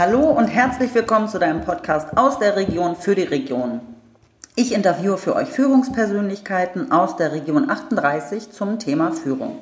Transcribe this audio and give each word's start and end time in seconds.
Hallo 0.00 0.30
und 0.30 0.46
herzlich 0.46 0.94
willkommen 0.94 1.28
zu 1.28 1.38
deinem 1.38 1.60
Podcast 1.60 2.16
aus 2.16 2.38
der 2.38 2.56
Region 2.56 2.96
für 2.96 3.14
die 3.14 3.24
Region. 3.24 3.82
Ich 4.56 4.72
interviewe 4.72 5.18
für 5.18 5.36
euch 5.36 5.48
Führungspersönlichkeiten 5.48 6.90
aus 6.90 7.16
der 7.16 7.32
Region 7.32 7.68
38 7.68 8.50
zum 8.50 8.78
Thema 8.78 9.12
Führung. 9.12 9.58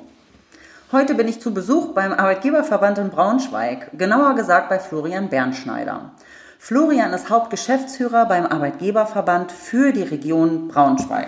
Heute 0.93 1.15
bin 1.15 1.27
ich 1.27 1.41
zu 1.41 1.53
Besuch 1.53 1.93
beim 1.93 2.13
Arbeitgeberverband 2.13 2.99
in 2.99 3.09
Braunschweig, 3.09 3.89
genauer 3.97 4.35
gesagt 4.35 4.69
bei 4.69 4.79
Florian 4.79 5.27
Bernschneider. 5.27 6.13
Florian 6.57 7.11
ist 7.11 7.29
Hauptgeschäftsführer 7.29 8.25
beim 8.25 8.45
Arbeitgeberverband 8.45 9.51
für 9.51 9.91
die 9.91 10.03
Region 10.03 10.69
Braunschweig. 10.69 11.27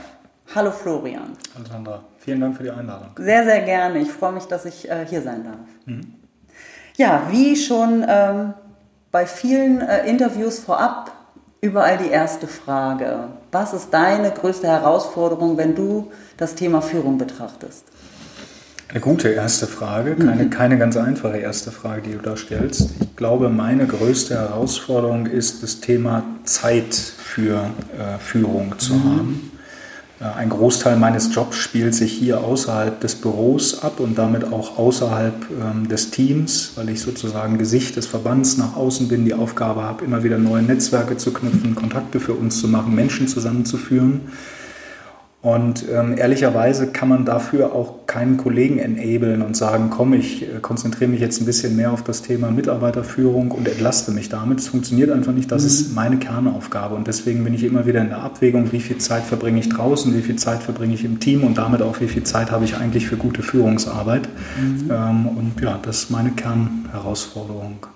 Hallo 0.55 0.71
Florian. 0.71 1.33
Hallo 1.53 1.65
Sandra, 1.69 2.01
vielen 2.17 2.39
Dank 2.39 2.55
für 2.55 2.63
die 2.63 2.71
Einladung. 2.71 3.09
Sehr, 3.17 3.43
sehr 3.43 3.59
gerne. 3.63 3.99
Ich 3.99 4.09
freue 4.09 4.31
mich, 4.31 4.45
dass 4.45 4.63
ich 4.63 4.89
äh, 4.89 5.05
hier 5.05 5.21
sein 5.21 5.43
darf. 5.43 5.57
Mhm. 5.85 6.13
Ja, 6.97 7.23
wie 7.29 7.55
schon 7.55 8.05
ähm, 8.07 8.53
bei 9.11 9.25
vielen 9.25 9.81
äh, 9.81 10.07
Interviews 10.07 10.59
vorab 10.59 11.11
überall 11.61 11.97
die 11.97 12.09
erste 12.09 12.47
Frage. 12.47 13.25
Was 13.51 13.73
ist 13.73 13.89
deine 13.91 14.31
größte 14.31 14.67
Herausforderung, 14.67 15.57
wenn 15.57 15.75
du 15.75 16.11
das 16.37 16.55
Thema 16.55 16.81
Führung 16.81 17.17
betrachtest? 17.17 17.85
Eine 18.89 18.99
gute 18.99 19.29
erste 19.29 19.67
Frage, 19.67 20.15
keine, 20.15 20.43
mhm. 20.43 20.49
keine 20.49 20.77
ganz 20.77 20.97
einfache 20.97 21.37
erste 21.37 21.71
Frage, 21.71 22.01
die 22.01 22.11
du 22.11 22.17
da 22.17 22.35
stellst. 22.35 22.89
Ich 22.99 23.15
glaube, 23.15 23.47
meine 23.47 23.85
größte 23.85 24.35
Herausforderung 24.35 25.27
ist 25.27 25.63
das 25.63 25.79
Thema 25.79 26.23
Zeit 26.43 26.93
für 26.93 27.69
äh, 27.97 28.19
Führung 28.19 28.77
zu 28.79 28.95
mhm. 28.95 29.03
haben. 29.03 29.51
Ein 30.21 30.49
Großteil 30.49 30.97
meines 30.97 31.33
Jobs 31.33 31.57
spielt 31.57 31.95
sich 31.95 32.13
hier 32.13 32.43
außerhalb 32.43 32.99
des 32.99 33.15
Büros 33.15 33.81
ab 33.81 33.99
und 33.99 34.19
damit 34.19 34.53
auch 34.53 34.77
außerhalb 34.77 35.33
ähm, 35.49 35.87
des 35.87 36.11
Teams, 36.11 36.73
weil 36.75 36.89
ich 36.89 37.01
sozusagen 37.01 37.57
Gesicht 37.57 37.95
des 37.95 38.05
Verbands 38.05 38.55
nach 38.57 38.75
außen 38.75 39.07
bin, 39.07 39.25
die 39.25 39.33
Aufgabe 39.33 39.81
habe, 39.81 40.05
immer 40.05 40.23
wieder 40.23 40.37
neue 40.37 40.61
Netzwerke 40.61 41.17
zu 41.17 41.33
knüpfen, 41.33 41.73
Kontakte 41.73 42.19
für 42.19 42.33
uns 42.33 42.59
zu 42.59 42.67
machen, 42.67 42.93
Menschen 42.93 43.27
zusammenzuführen. 43.27 44.21
Und 45.41 45.85
ähm, 45.91 46.15
ehrlicherweise 46.19 46.87
kann 46.87 47.09
man 47.09 47.25
dafür 47.25 47.73
auch 47.73 48.05
keinen 48.05 48.37
Kollegen 48.37 48.77
enablen 48.77 49.41
und 49.41 49.57
sagen, 49.57 49.89
komm, 49.89 50.13
ich 50.13 50.43
äh, 50.43 50.59
konzentriere 50.61 51.09
mich 51.09 51.19
jetzt 51.19 51.41
ein 51.41 51.45
bisschen 51.45 51.75
mehr 51.75 51.91
auf 51.91 52.03
das 52.03 52.21
Thema 52.21 52.51
Mitarbeiterführung 52.51 53.49
und 53.49 53.67
entlaste 53.67 54.11
mich 54.11 54.29
damit. 54.29 54.59
Es 54.59 54.67
funktioniert 54.67 55.09
einfach 55.09 55.33
nicht, 55.33 55.51
das 55.51 55.63
mhm. 55.63 55.67
ist 55.67 55.95
meine 55.95 56.17
Kernaufgabe. 56.17 56.93
Und 56.93 57.07
deswegen 57.07 57.43
bin 57.43 57.55
ich 57.55 57.63
immer 57.63 57.87
wieder 57.87 58.01
in 58.01 58.09
der 58.09 58.19
Abwägung, 58.19 58.71
wie 58.71 58.79
viel 58.79 58.99
Zeit 58.99 59.23
verbringe 59.23 59.59
ich 59.59 59.69
draußen, 59.69 60.15
wie 60.15 60.21
viel 60.21 60.35
Zeit 60.35 60.61
verbringe 60.61 60.93
ich 60.93 61.03
im 61.03 61.19
Team 61.19 61.43
und 61.43 61.57
damit 61.57 61.81
auch, 61.81 61.99
wie 62.01 62.07
viel 62.07 62.23
Zeit 62.23 62.51
habe 62.51 62.65
ich 62.65 62.77
eigentlich 62.77 63.07
für 63.07 63.17
gute 63.17 63.41
Führungsarbeit. 63.41 64.29
Mhm. 64.59 64.91
Ähm, 64.91 65.25
und 65.25 65.53
ja, 65.59 65.79
das 65.81 66.03
ist 66.03 66.11
meine 66.11 66.29
Kernherausforderung. 66.31 67.87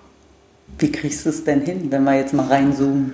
Wie 0.80 0.90
kriegst 0.90 1.24
du 1.24 1.30
es 1.30 1.44
denn 1.44 1.60
hin, 1.60 1.86
wenn 1.90 2.02
wir 2.02 2.16
jetzt 2.16 2.34
mal 2.34 2.48
reinzoomen? 2.48 3.12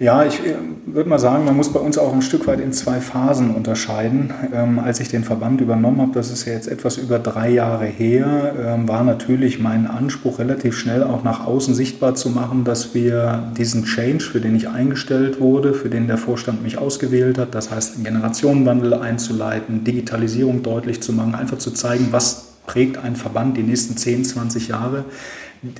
Ja, 0.00 0.24
ich 0.24 0.40
äh, 0.44 0.56
würde 0.86 1.08
mal 1.08 1.20
sagen, 1.20 1.44
man 1.44 1.56
muss 1.56 1.72
bei 1.72 1.78
uns 1.78 1.98
auch 1.98 2.12
ein 2.12 2.22
Stück 2.22 2.48
weit 2.48 2.58
in 2.58 2.72
zwei 2.72 3.00
Phasen 3.00 3.54
unterscheiden. 3.54 4.34
Ähm, 4.52 4.80
als 4.80 4.98
ich 4.98 5.08
den 5.08 5.22
Verband 5.22 5.60
übernommen 5.60 6.00
habe, 6.00 6.10
das 6.14 6.32
ist 6.32 6.46
ja 6.46 6.52
jetzt 6.52 6.66
etwas 6.66 6.96
über 6.96 7.20
drei 7.20 7.50
Jahre 7.50 7.84
her, 7.84 8.54
ähm, 8.60 8.88
war 8.88 9.04
natürlich 9.04 9.60
mein 9.60 9.86
Anspruch 9.86 10.40
relativ 10.40 10.76
schnell 10.76 11.04
auch 11.04 11.22
nach 11.22 11.46
außen 11.46 11.76
sichtbar 11.76 12.16
zu 12.16 12.30
machen, 12.30 12.64
dass 12.64 12.92
wir 12.92 13.52
diesen 13.56 13.84
Change, 13.84 14.24
für 14.24 14.40
den 14.40 14.56
ich 14.56 14.68
eingestellt 14.68 15.40
wurde, 15.40 15.74
für 15.74 15.90
den 15.90 16.08
der 16.08 16.18
Vorstand 16.18 16.64
mich 16.64 16.76
ausgewählt 16.76 17.38
hat, 17.38 17.54
das 17.54 17.70
heißt 17.70 17.94
einen 17.94 18.04
Generationenwandel 18.04 18.94
einzuleiten, 18.94 19.84
Digitalisierung 19.84 20.64
deutlich 20.64 21.02
zu 21.02 21.12
machen, 21.12 21.36
einfach 21.36 21.58
zu 21.58 21.70
zeigen, 21.70 22.08
was 22.10 22.46
prägt 22.66 22.98
ein 22.98 23.14
Verband 23.14 23.56
die 23.56 23.62
nächsten 23.62 23.96
10, 23.96 24.24
20 24.24 24.68
Jahre, 24.68 25.04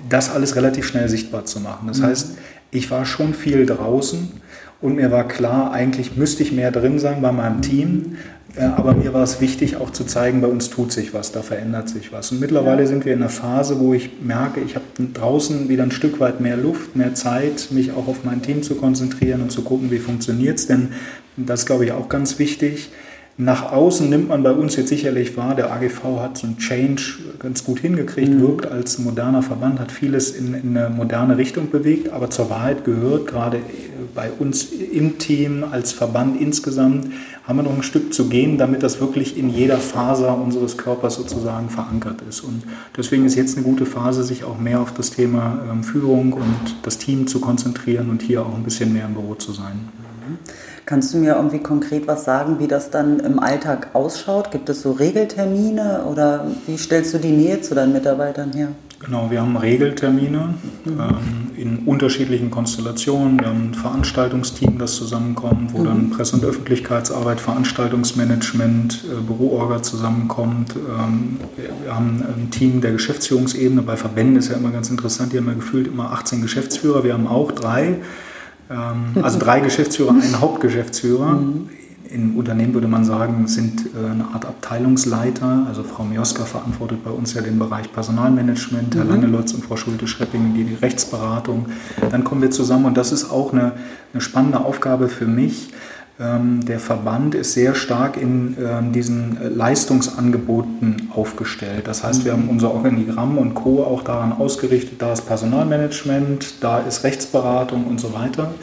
das 0.09 0.31
alles 0.31 0.56
relativ 0.56 0.87
schnell 0.87 1.09
sichtbar 1.09 1.45
zu 1.45 1.61
machen. 1.61 1.89
Das 1.89 1.99
mhm. 1.99 2.05
heißt, 2.05 2.31
ich 2.71 2.91
war 2.91 3.06
schon 3.06 3.34
viel 3.34 3.67
draußen 3.67 4.28
und 4.81 4.97
mir 4.97 5.11
war 5.11 5.28
klar, 5.28 5.72
eigentlich 5.72 6.17
müsste 6.17 6.43
ich 6.43 6.53
mehr 6.53 6.71
drin 6.71 6.99
sein 6.99 7.22
bei 7.22 7.33
meinem 7.33 7.62
Team. 7.62 8.17
Äh, 8.56 8.65
aber 8.65 8.94
mir 8.94 9.12
war 9.12 9.23
es 9.23 9.41
wichtig, 9.41 9.77
auch 9.77 9.91
zu 9.91 10.05
zeigen, 10.05 10.41
bei 10.41 10.47
uns 10.49 10.71
tut 10.71 10.93
sich 10.93 11.15
was, 11.15 11.33
da 11.33 11.43
verändert 11.43 11.89
sich 11.89 12.12
was. 12.12 12.31
Und 12.33 12.41
mittlerweile 12.41 12.87
sind 12.87 13.05
wir 13.05 13.12
in 13.12 13.21
einer 13.21 13.31
Phase, 13.31 13.81
wo 13.81 13.94
ich 13.94 14.21
merke, 14.23 14.61
ich 14.61 14.77
habe 14.77 14.84
draußen 15.12 15.69
wieder 15.69 15.83
ein 15.83 15.91
Stück 15.91 16.21
weit 16.21 16.41
mehr 16.41 16.56
Luft, 16.56 16.97
mehr 16.97 17.15
Zeit, 17.15 17.69
mich 17.71 17.93
auch 17.93 18.06
auf 18.09 18.25
mein 18.25 18.43
Team 18.43 18.62
zu 18.62 18.77
konzentrieren 18.77 19.43
und 19.43 19.50
zu 19.50 19.62
gucken, 19.62 19.91
wie 19.91 19.99
funktioniert 19.99 20.59
es. 20.59 20.67
Denn 20.67 20.91
das 21.37 21.67
glaube 21.67 21.84
ich, 21.84 21.93
auch 21.93 22.09
ganz 22.09 22.39
wichtig. 22.39 22.91
Nach 23.37 23.72
außen 23.72 24.09
nimmt 24.09 24.28
man 24.28 24.45
bei 24.45 24.53
uns 24.53 24.77
jetzt 24.77 24.91
sicherlich 24.91 25.37
wahr, 25.37 25.56
der 25.56 25.72
AGV 25.72 26.21
hat 26.21 26.39
so 26.39 26.47
einen 26.47 26.59
Change 26.59 27.19
ganz 27.41 27.65
gut 27.65 27.81
hingekriegt, 27.81 28.33
mhm. 28.33 28.41
wirkt 28.41 28.67
als 28.67 29.00
moderner 29.00 29.43
Verband, 29.43 29.81
hat 29.81 29.91
vieles 29.91 30.31
in, 30.31 30.55
in, 30.55 30.77
eine 30.77 30.89
moderne 30.89 31.37
Richtung 31.37 31.69
bewegt, 31.69 32.12
aber 32.12 32.31
zur 32.31 32.49
Wahrheit 32.49 32.84
gehört, 32.84 33.27
gerade 33.27 33.59
bei 34.15 34.31
uns 34.31 34.69
im 34.71 35.19
Team 35.19 35.65
als 35.69 35.91
Verband 35.91 36.41
insgesamt, 36.41 37.09
haben 37.43 37.56
wir 37.59 37.65
noch 37.65 37.75
ein 37.75 37.83
Stück 37.83 38.15
zu 38.15 38.28
gehen, 38.28 38.56
damit 38.56 38.84
das 38.84 39.00
wirklich 39.00 39.37
in 39.37 39.50
jeder 39.50 39.78
Faser 39.78 40.39
unseres 40.39 40.78
Körpers 40.78 41.17
sozusagen 41.17 41.71
verankert 41.71 42.23
ist. 42.28 42.41
Und 42.41 42.62
deswegen 42.97 43.27
ist 43.27 43.34
jetzt 43.34 43.56
eine 43.56 43.67
gute 43.67 43.84
Phase, 43.84 44.23
sich 44.23 44.44
auch 44.44 44.59
mehr 44.59 44.81
auf 44.81 44.94
das 44.94 45.11
Thema 45.11 45.61
ähm, 45.71 45.83
Führung 45.83 46.34
und 46.34 46.77
das 46.84 46.99
Team 46.99 47.27
zu 47.27 47.41
konzentrieren 47.41 48.11
und 48.11 48.23
hier 48.23 48.43
auch 48.43 48.55
ein 48.55 48.62
bisschen 48.62 48.93
mehr 48.93 49.06
im 49.06 49.15
Büro 49.15 49.34
zu 49.34 49.53
sein. 49.53 50.04
Kannst 50.87 51.15
du 51.15 51.19
mir 51.19 51.37
irgendwie 51.37 51.61
konkret 51.61 52.06
was 52.06 52.25
sagen, 52.25 52.59
wie 52.59 52.69
das 52.69 52.91
dann 52.91 53.19
im 53.21 53.39
Alltag 53.39 53.89
ausschaut? 53.95 54.50
Gibt 54.50 54.69
es 54.69 54.83
so 54.83 54.93
Regeltermine 54.93 56.05
oder 56.11 56.47
wie 56.67 56.77
stellst 56.77 57.15
du 57.15 57.19
die 57.19 57.33
Nähe 57.33 57.62
zu 57.62 57.75
deinen 57.75 57.95
Mitarbeitern 57.95 58.53
her? 58.53 58.69
Genau, 59.00 59.31
wir 59.31 59.41
haben 59.41 59.56
Regeltermine 59.56 60.55
mhm. 60.84 61.00
ähm, 61.00 61.50
in 61.56 61.78
unterschiedlichen 61.87 62.50
Konstellationen. 62.50 63.41
Wir 63.41 63.49
haben 63.49 63.71
ein 63.71 63.75
Veranstaltungsteam, 63.75 64.78
das 64.78 64.97
zusammenkommt, 64.97 65.73
wo 65.73 65.78
mhm. 65.78 65.84
dann 65.84 66.11
Presse- 66.11 66.37
und 66.37 66.44
Öffentlichkeitsarbeit, 66.44 67.41
Veranstaltungsmanagement, 67.41 69.05
äh, 69.05 69.21
Büroorga 69.23 69.83
zusammenkommt. 69.83 70.77
Ähm, 70.77 71.39
wir 71.56 71.94
haben 71.94 72.23
ein 72.23 72.50
Team 72.50 72.83
der 72.83 72.93
Geschäftsführungsebene. 72.93 73.81
Bei 73.83 73.97
Verbänden 73.97 74.37
ist 74.37 74.50
ja 74.50 74.56
immer 74.56 74.71
ganz 74.71 74.91
interessant, 74.91 75.33
die 75.33 75.39
haben 75.39 75.49
ja 75.49 75.55
gefühlt 75.55 75.87
immer 75.87 76.12
18 76.12 76.43
Geschäftsführer. 76.43 77.05
Wir 77.05 77.15
haben 77.15 77.27
auch 77.27 77.53
drei. 77.53 77.97
Ähm, 78.71 79.23
also 79.23 79.39
drei 79.39 79.61
Geschäftsführer, 79.61 80.13
ein 80.13 80.41
Hauptgeschäftsführer. 80.41 81.33
Mhm. 81.33 81.69
Im 82.11 82.37
Unternehmen 82.37 82.75
würde 82.75 82.87
man 82.87 83.05
sagen, 83.05 83.49
sind 83.49 83.87
äh, 83.87 84.11
eine 84.11 84.27
Art 84.35 84.45
Abteilungsleiter. 84.45 85.65
Also 85.67 85.83
Frau 85.83 86.05
Mioska 86.05 86.45
verantwortet 86.45 87.03
bei 87.03 87.11
uns 87.11 87.35
ja 87.35 87.41
den 87.41 87.59
Bereich 87.59 87.93
Personalmanagement, 87.93 88.95
Herr 88.95 89.05
mhm. 89.05 89.11
Langelotz 89.11 89.53
und 89.53 89.65
Frau 89.65 89.77
Schulte-Schrepping 89.77 90.55
die, 90.55 90.75
Rechtsberatung. 90.75 91.67
Dann 92.11 92.23
kommen 92.25 92.43
wir 92.43 92.51
zusammen 92.51 92.85
und 92.85 92.97
das 92.97 93.11
ist 93.11 93.31
auch 93.31 93.53
eine, 93.53 93.73
eine 94.13 94.21
spannende 94.21 94.61
Aufgabe 94.61 95.09
für 95.09 95.27
mich 95.27 95.73
der 96.17 96.79
Verband 96.79 97.35
ist 97.35 97.55
sehr 97.55 97.75
stark 97.75 98.17
in 98.17 98.57
ähm, 98.61 98.93
diesen 98.93 99.37
äh, 99.37 99.49
Leistungsangeboten 99.49 101.11
aufgestellt. 101.13 101.89
Das 101.89 102.05
heißt, 102.05 102.25
wir 102.25 102.33
haben 102.33 102.49
unser 102.49 102.73
Organigramm 102.73 103.37
und 103.37 103.55
Co. 103.55 103.83
auch 103.83 104.03
daran 104.03 104.33
ausgerichtet. 104.33 105.03
Da 105.03 105.13
ist 105.13 105.23
Personalmanagement, 105.23 106.63
da 106.63 106.79
ist 106.79 107.03
Rechtsberatung 107.03 107.89
und 107.89 108.01
so 108.01 108.15
weiter. 108.15 108.55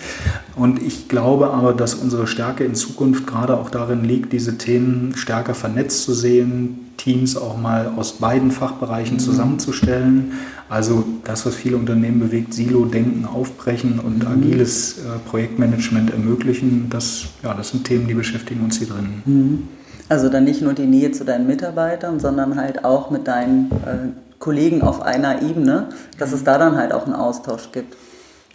Und 0.55 0.81
ich 0.81 1.09
glaube 1.09 1.49
aber, 1.49 1.73
dass 1.73 1.93
unsere 1.93 2.25
Stärke 2.25 2.63
in 2.63 2.73
Zukunft 2.73 3.27
gerade 3.27 3.57
auch 3.57 3.69
darin 3.69 4.05
liegt, 4.05 4.31
diese 4.31 4.57
Themen 4.57 5.17
stärker 5.17 5.53
vernetzt 5.53 6.03
zu 6.03 6.13
sehen, 6.13 6.91
Teams 6.95 7.35
auch 7.35 7.57
mal 7.57 7.91
aus 7.97 8.13
beiden 8.13 8.51
Fachbereichen 8.51 9.15
mhm. 9.15 9.19
zusammenzustellen. 9.19 10.33
Also 10.69 11.03
das, 11.25 11.45
was 11.45 11.55
viele 11.55 11.75
Unternehmen 11.77 12.19
bewegt, 12.19 12.53
Silo-Denken 12.53 13.25
aufbrechen 13.25 13.99
und 13.99 14.19
mhm. 14.19 14.27
agiles 14.31 14.99
äh, 14.99 15.19
Projektmanagement 15.29 16.11
ermöglichen, 16.11 16.87
das, 16.89 17.25
ja, 17.43 17.53
das 17.53 17.69
sind 17.69 17.85
Themen, 17.85 18.07
die 18.07 18.13
beschäftigen 18.13 18.63
uns 18.63 18.77
hier 18.77 18.87
drin. 18.87 19.21
Mhm. 19.25 19.67
Also 20.09 20.29
dann 20.29 20.43
nicht 20.43 20.61
nur 20.61 20.73
die 20.73 20.85
Nähe 20.85 21.11
zu 21.11 21.23
deinen 21.23 21.47
Mitarbeitern, 21.47 22.19
sondern 22.19 22.59
halt 22.59 22.83
auch 22.83 23.11
mit 23.11 23.27
deinen 23.27 23.71
äh, 23.71 24.09
Kollegen 24.39 24.81
auf 24.81 25.01
einer 25.01 25.41
Ebene, 25.41 25.89
dass 26.17 26.33
es 26.33 26.43
da 26.43 26.57
dann 26.57 26.75
halt 26.75 26.91
auch 26.91 27.05
einen 27.05 27.15
Austausch 27.15 27.71
gibt. 27.71 27.95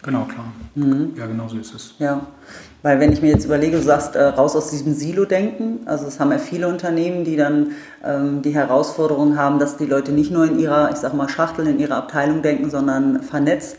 Genau, 0.02 0.24
klar. 0.24 0.52
Mhm. 0.74 1.12
Ja, 1.16 1.26
genau 1.26 1.48
so 1.48 1.56
ist 1.56 1.74
es. 1.74 1.94
Ja, 1.98 2.26
weil 2.82 3.00
wenn 3.00 3.12
ich 3.12 3.22
mir 3.22 3.30
jetzt 3.30 3.44
überlege, 3.44 3.78
du 3.78 3.82
sagst, 3.82 4.14
äh, 4.14 4.22
raus 4.22 4.54
aus 4.54 4.70
diesem 4.70 4.94
Silo-Denken, 4.94 5.80
also 5.86 6.06
es 6.06 6.20
haben 6.20 6.30
ja 6.30 6.38
viele 6.38 6.68
Unternehmen, 6.68 7.24
die 7.24 7.36
dann 7.36 7.72
ähm, 8.04 8.42
die 8.42 8.54
Herausforderung 8.54 9.36
haben, 9.36 9.58
dass 9.58 9.76
die 9.76 9.86
Leute 9.86 10.12
nicht 10.12 10.30
nur 10.30 10.44
in 10.44 10.58
ihrer, 10.58 10.90
ich 10.90 10.96
sag 10.98 11.14
mal, 11.14 11.28
Schachtel, 11.28 11.66
in 11.66 11.80
ihrer 11.80 11.96
Abteilung 11.96 12.42
denken, 12.42 12.70
sondern 12.70 13.22
vernetzt. 13.22 13.78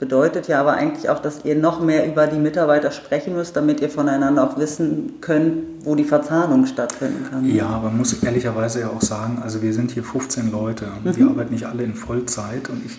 Bedeutet 0.00 0.48
ja 0.48 0.60
aber 0.60 0.72
eigentlich 0.72 1.10
auch, 1.10 1.20
dass 1.20 1.44
ihr 1.44 1.54
noch 1.54 1.82
mehr 1.82 2.06
über 2.06 2.26
die 2.26 2.38
Mitarbeiter 2.38 2.90
sprechen 2.90 3.34
müsst, 3.34 3.54
damit 3.54 3.80
ihr 3.80 3.90
voneinander 3.90 4.42
auch 4.42 4.58
wissen 4.58 5.20
könnt, 5.20 5.84
wo 5.84 5.94
die 5.94 6.04
Verzahnung 6.04 6.64
stattfinden 6.64 7.26
kann. 7.30 7.44
Ja, 7.44 7.66
aber 7.66 7.88
man 7.88 7.98
muss 7.98 8.14
ehrlicherweise 8.22 8.80
ja 8.80 8.88
auch 8.88 9.02
sagen, 9.02 9.40
also 9.42 9.60
wir 9.60 9.74
sind 9.74 9.90
hier 9.90 10.02
15 10.02 10.50
Leute 10.50 10.86
und 10.86 11.04
mhm. 11.04 11.12
die 11.12 11.22
arbeiten 11.22 11.52
nicht 11.52 11.66
alle 11.66 11.82
in 11.82 11.94
Vollzeit 11.94 12.70
und 12.70 12.82
ich 12.84 12.98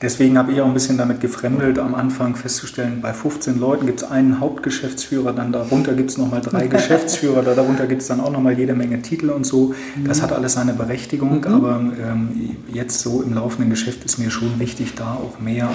Deswegen 0.00 0.38
habe 0.38 0.52
ich 0.52 0.60
auch 0.60 0.66
ein 0.66 0.74
bisschen 0.74 0.96
damit 0.96 1.20
gefremdelt, 1.20 1.80
am 1.80 1.96
Anfang 1.96 2.36
festzustellen, 2.36 3.00
bei 3.00 3.12
15 3.12 3.58
Leuten 3.58 3.86
gibt 3.86 4.02
es 4.02 4.08
einen 4.08 4.38
Hauptgeschäftsführer, 4.38 5.32
dann 5.32 5.50
darunter 5.50 5.92
gibt 5.94 6.10
es 6.10 6.18
nochmal 6.18 6.40
drei 6.40 6.66
Geschäftsführer, 6.68 7.42
darunter 7.42 7.88
gibt 7.88 8.02
es 8.02 8.08
dann 8.08 8.20
auch 8.20 8.30
nochmal 8.30 8.56
jede 8.56 8.74
Menge 8.74 9.02
Titel 9.02 9.30
und 9.30 9.44
so. 9.44 9.74
Das 10.06 10.22
hat 10.22 10.32
alles 10.32 10.52
seine 10.52 10.72
Berechtigung, 10.72 11.40
mhm. 11.40 11.46
aber 11.46 11.80
ähm, 12.00 12.56
jetzt 12.72 13.00
so 13.00 13.22
im 13.22 13.34
laufenden 13.34 13.70
Geschäft 13.70 14.04
ist 14.04 14.18
mir 14.18 14.30
schon 14.30 14.60
wichtig, 14.60 14.94
da 14.94 15.14
auch 15.14 15.40
mehr 15.40 15.68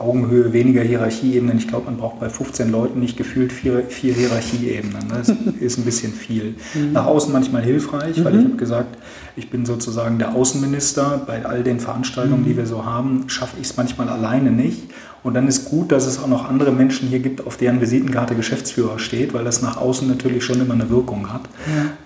Augenhöhe, 0.00 0.52
weniger 0.52 0.82
Hierarchieebenen. 0.82 1.58
Ich 1.58 1.68
glaube, 1.68 1.86
man 1.86 1.96
braucht 1.96 2.20
bei 2.20 2.28
15 2.28 2.70
Leuten 2.70 3.00
nicht 3.00 3.16
gefühlt 3.16 3.52
vier, 3.52 3.84
vier 3.88 4.14
Hierarchieebenen. 4.14 5.08
Das 5.08 5.28
ist 5.60 5.78
ein 5.78 5.84
bisschen 5.84 6.12
viel. 6.12 6.54
Mhm. 6.74 6.92
Nach 6.92 7.06
außen 7.06 7.32
manchmal 7.32 7.62
hilfreich, 7.62 8.24
weil 8.24 8.34
ich 8.34 8.40
mhm. 8.40 8.48
habe 8.48 8.56
gesagt, 8.56 8.98
ich 9.36 9.50
bin 9.50 9.66
sozusagen 9.66 10.18
der 10.18 10.34
Außenminister. 10.34 11.22
Bei 11.26 11.44
all 11.44 11.62
den 11.62 11.80
Veranstaltungen, 11.80 12.44
die 12.44 12.52
mhm. 12.52 12.58
wir 12.58 12.66
so 12.66 12.84
haben, 12.84 13.28
schaffe 13.28 13.56
ich 13.60 13.68
es 13.68 13.76
manchmal 13.76 14.08
alleine 14.08 14.50
nicht. 14.50 14.90
Und 15.28 15.34
dann 15.34 15.46
ist 15.46 15.66
gut, 15.66 15.92
dass 15.92 16.06
es 16.06 16.18
auch 16.22 16.26
noch 16.26 16.48
andere 16.48 16.72
Menschen 16.72 17.06
hier 17.06 17.18
gibt, 17.18 17.46
auf 17.46 17.58
deren 17.58 17.82
Visitenkarte 17.82 18.34
Geschäftsführer 18.34 18.98
steht, 18.98 19.34
weil 19.34 19.44
das 19.44 19.60
nach 19.60 19.76
außen 19.76 20.08
natürlich 20.08 20.42
schon 20.42 20.58
immer 20.58 20.72
eine 20.72 20.88
Wirkung 20.88 21.30
hat. 21.30 21.42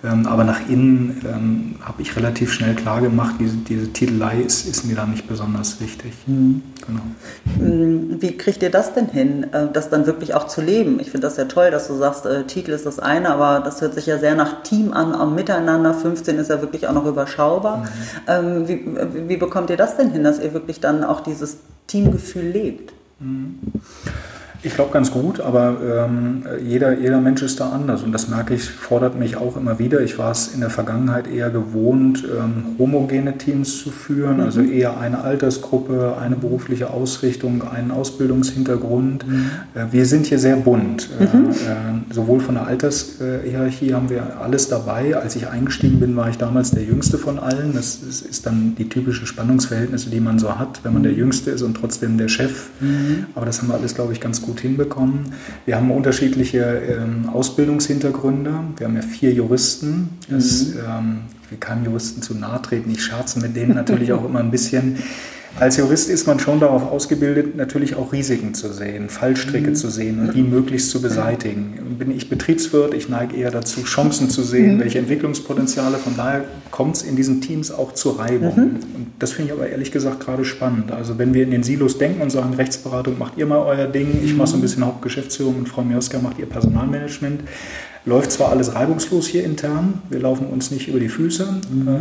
Ja. 0.02 0.10
Ähm, 0.10 0.26
aber 0.26 0.42
nach 0.42 0.68
innen 0.68 1.20
ähm, 1.24 1.76
habe 1.82 2.02
ich 2.02 2.16
relativ 2.16 2.52
schnell 2.52 2.74
klar 2.74 3.00
gemacht, 3.00 3.36
diese, 3.38 3.58
diese 3.58 3.92
Titelei 3.92 4.40
ist, 4.40 4.66
ist, 4.66 4.84
mir 4.86 4.96
da 4.96 5.06
nicht 5.06 5.28
besonders 5.28 5.80
wichtig. 5.80 6.12
Mhm. 6.26 6.62
Genau. 6.84 7.64
Mm, 7.64 8.20
wie 8.20 8.36
kriegt 8.36 8.60
ihr 8.60 8.70
das 8.70 8.92
denn 8.92 9.06
hin, 9.06 9.46
äh, 9.52 9.68
das 9.72 9.88
dann 9.88 10.06
wirklich 10.06 10.34
auch 10.34 10.48
zu 10.48 10.60
leben? 10.60 10.98
Ich 10.98 11.12
finde 11.12 11.28
das 11.28 11.36
ja 11.36 11.44
toll, 11.44 11.70
dass 11.70 11.86
du 11.86 11.94
sagst, 11.94 12.26
äh, 12.26 12.42
Titel 12.42 12.72
ist 12.72 12.86
das 12.86 12.98
eine, 12.98 13.30
aber 13.30 13.60
das 13.64 13.80
hört 13.82 13.94
sich 13.94 14.06
ja 14.06 14.18
sehr 14.18 14.34
nach 14.34 14.64
Team 14.64 14.92
an, 14.92 15.14
auch 15.14 15.30
miteinander. 15.30 15.94
15 15.94 16.38
ist 16.38 16.50
ja 16.50 16.60
wirklich 16.60 16.88
auch 16.88 16.92
noch 16.92 17.06
überschaubar. 17.06 17.76
Mhm. 17.76 17.86
Ähm, 18.26 18.66
wie, 18.66 19.28
wie 19.28 19.36
bekommt 19.36 19.70
ihr 19.70 19.76
das 19.76 19.96
denn 19.96 20.10
hin, 20.10 20.24
dass 20.24 20.40
ihr 20.40 20.52
wirklich 20.54 20.80
dann 20.80 21.04
auch 21.04 21.20
dieses 21.20 21.58
Teamgefühl 21.86 22.48
lebt? 22.48 22.92
Mhm. 23.22 23.58
Ich 24.64 24.74
glaube 24.74 24.92
ganz 24.92 25.10
gut, 25.10 25.40
aber 25.40 25.76
ähm, 25.84 26.44
jeder, 26.64 26.96
jeder 26.96 27.20
Mensch 27.20 27.42
ist 27.42 27.58
da 27.58 27.70
anders 27.70 28.04
und 28.04 28.12
das 28.12 28.28
merke 28.28 28.54
ich, 28.54 28.70
fordert 28.70 29.18
mich 29.18 29.36
auch 29.36 29.56
immer 29.56 29.80
wieder. 29.80 30.00
Ich 30.02 30.18
war 30.18 30.30
es 30.30 30.54
in 30.54 30.60
der 30.60 30.70
Vergangenheit 30.70 31.26
eher 31.26 31.50
gewohnt, 31.50 32.24
ähm, 32.24 32.76
homogene 32.78 33.36
Teams 33.38 33.82
zu 33.82 33.90
führen, 33.90 34.40
also 34.40 34.60
mhm. 34.60 34.66
also 34.66 34.72
eher 34.72 34.98
eine 34.98 35.22
Altersgruppe, 35.22 36.16
eine 36.20 36.36
berufliche 36.36 36.90
Ausrichtung, 36.90 37.62
einen 37.68 37.90
Ausbildungshintergrund. 37.90 39.26
Mhm. 39.26 39.50
Äh, 39.74 39.86
wir 39.90 40.06
sind 40.06 40.26
hier 40.26 40.38
sehr 40.38 40.54
bunt. 40.54 41.08
Äh, 41.18 41.36
mhm. 41.36 41.50
Äh, 41.50 42.14
sowohl 42.14 42.38
von 42.38 42.54
der 42.54 42.66
Altershierarchie 42.68 43.94
haben 43.94 44.10
wir 44.10 44.40
alles 44.40 44.68
dabei. 44.68 45.16
Als 45.16 45.34
ich 45.34 45.48
eingestiegen 45.48 45.98
bin, 45.98 46.14
war 46.14 46.28
ich 46.28 46.38
damals 46.38 46.70
der 46.70 46.84
Jüngste 46.84 47.18
von 47.18 47.40
allen. 47.40 47.72
Das 47.74 47.96
ist, 47.96 48.22
ist 48.22 48.46
dann 48.46 48.76
die 48.78 48.88
typische 48.88 49.26
Spannungsverhältnisse, 49.26 50.08
die 50.08 50.20
man 50.20 50.38
so 50.38 50.56
hat, 50.56 50.84
wenn 50.84 50.92
man 50.92 51.02
der 51.02 51.14
Jüngste 51.14 51.50
ist 51.50 51.62
und 51.62 51.74
trotzdem 51.74 52.16
der 52.16 52.28
Chef. 52.28 52.68
Mhm. 52.78 53.26
Aber 53.34 53.44
das 53.44 53.60
haben 53.60 53.68
wir 53.68 53.74
alles, 53.74 53.96
glaube 53.96 54.12
ich, 54.12 54.20
ganz 54.20 54.40
gut 54.40 54.51
gut 54.52 54.60
hinbekommen. 54.60 55.32
Wir 55.64 55.76
haben 55.76 55.90
unterschiedliche 55.90 56.60
ähm, 56.60 57.30
Ausbildungshintergründe. 57.32 58.52
Wir 58.76 58.86
haben 58.86 58.96
ja 58.96 59.02
vier 59.02 59.32
Juristen. 59.32 60.10
Das, 60.28 60.66
mhm. 60.66 60.80
ähm, 60.86 61.20
ich 61.44 61.50
will 61.52 61.58
keinem 61.58 61.86
Juristen 61.86 62.20
zu 62.20 62.34
nahe 62.34 62.60
treten. 62.60 62.90
Ich 62.90 63.02
scherze 63.02 63.40
mit 63.40 63.56
denen 63.56 63.74
natürlich 63.74 64.12
auch 64.12 64.24
immer 64.26 64.40
ein 64.40 64.50
bisschen. 64.50 64.98
Als 65.60 65.76
Jurist 65.76 66.08
ist 66.08 66.26
man 66.26 66.40
schon 66.40 66.60
darauf 66.60 66.90
ausgebildet, 66.90 67.56
natürlich 67.56 67.94
auch 67.94 68.12
Risiken 68.12 68.54
zu 68.54 68.72
sehen, 68.72 69.08
Fallstricke 69.08 69.70
mhm. 69.70 69.74
zu 69.74 69.90
sehen 69.90 70.20
und 70.20 70.34
die 70.34 70.42
möglichst 70.42 70.90
zu 70.90 71.02
beseitigen. 71.02 71.96
Bin 71.98 72.10
ich 72.10 72.28
Betriebswirt, 72.28 72.94
ich 72.94 73.08
neige 73.08 73.36
eher 73.36 73.50
dazu, 73.50 73.82
Chancen 73.82 74.30
zu 74.30 74.42
sehen, 74.42 74.76
mhm. 74.76 74.80
welche 74.80 74.98
Entwicklungspotenziale. 74.98 75.98
Von 75.98 76.16
daher 76.16 76.44
kommt 76.70 76.96
es 76.96 77.02
in 77.02 77.16
diesen 77.16 77.40
Teams 77.42 77.70
auch 77.70 77.92
zu 77.92 78.10
Reibung. 78.10 78.56
Mhm. 78.56 78.62
Und 78.94 79.06
das 79.18 79.32
finde 79.32 79.52
ich 79.52 79.58
aber 79.58 79.68
ehrlich 79.68 79.92
gesagt 79.92 80.20
gerade 80.20 80.44
spannend. 80.44 80.90
Also 80.90 81.18
wenn 81.18 81.34
wir 81.34 81.44
in 81.44 81.50
den 81.50 81.62
Silos 81.62 81.98
denken 81.98 82.22
und 82.22 82.30
sagen, 82.30 82.54
Rechtsberatung 82.54 83.18
macht 83.18 83.36
ihr 83.36 83.46
mal 83.46 83.58
euer 83.58 83.86
Ding, 83.86 84.20
ich 84.24 84.34
mache 84.34 84.48
so 84.48 84.54
ein 84.54 84.58
mhm. 84.58 84.62
bisschen 84.62 84.86
Hauptgeschäftsführung 84.86 85.56
und 85.58 85.68
Frau 85.68 85.82
Mioska 85.82 86.18
macht 86.18 86.38
ihr 86.38 86.46
Personalmanagement, 86.46 87.42
läuft 88.04 88.32
zwar 88.32 88.50
alles 88.50 88.74
reibungslos 88.74 89.26
hier 89.26 89.44
intern, 89.44 90.00
wir 90.08 90.18
laufen 90.18 90.46
uns 90.46 90.70
nicht 90.70 90.88
über 90.88 90.98
die 90.98 91.08
Füße, 91.08 91.46
mhm. 91.70 92.00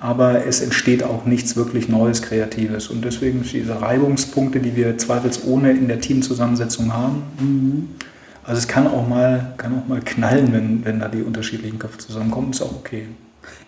Aber 0.00 0.46
es 0.46 0.60
entsteht 0.60 1.02
auch 1.02 1.24
nichts 1.24 1.56
wirklich 1.56 1.88
Neues, 1.88 2.22
Kreatives. 2.22 2.88
Und 2.88 3.04
deswegen 3.04 3.42
diese 3.42 3.80
Reibungspunkte, 3.80 4.60
die 4.60 4.76
wir 4.76 4.96
zweifelsohne 4.96 5.72
in 5.72 5.88
der 5.88 6.00
Teamzusammensetzung 6.00 6.92
haben. 6.94 7.22
Mhm. 7.40 7.88
Also 8.44 8.60
es 8.60 8.68
kann 8.68 8.86
auch 8.86 9.06
mal, 9.06 9.54
kann 9.56 9.78
auch 9.78 9.88
mal 9.88 10.00
knallen, 10.00 10.52
wenn, 10.52 10.84
wenn 10.84 11.00
da 11.00 11.08
die 11.08 11.22
unterschiedlichen 11.22 11.78
Köpfe 11.78 11.98
zusammenkommen, 11.98 12.52
ist 12.52 12.62
auch 12.62 12.72
okay. 12.72 13.06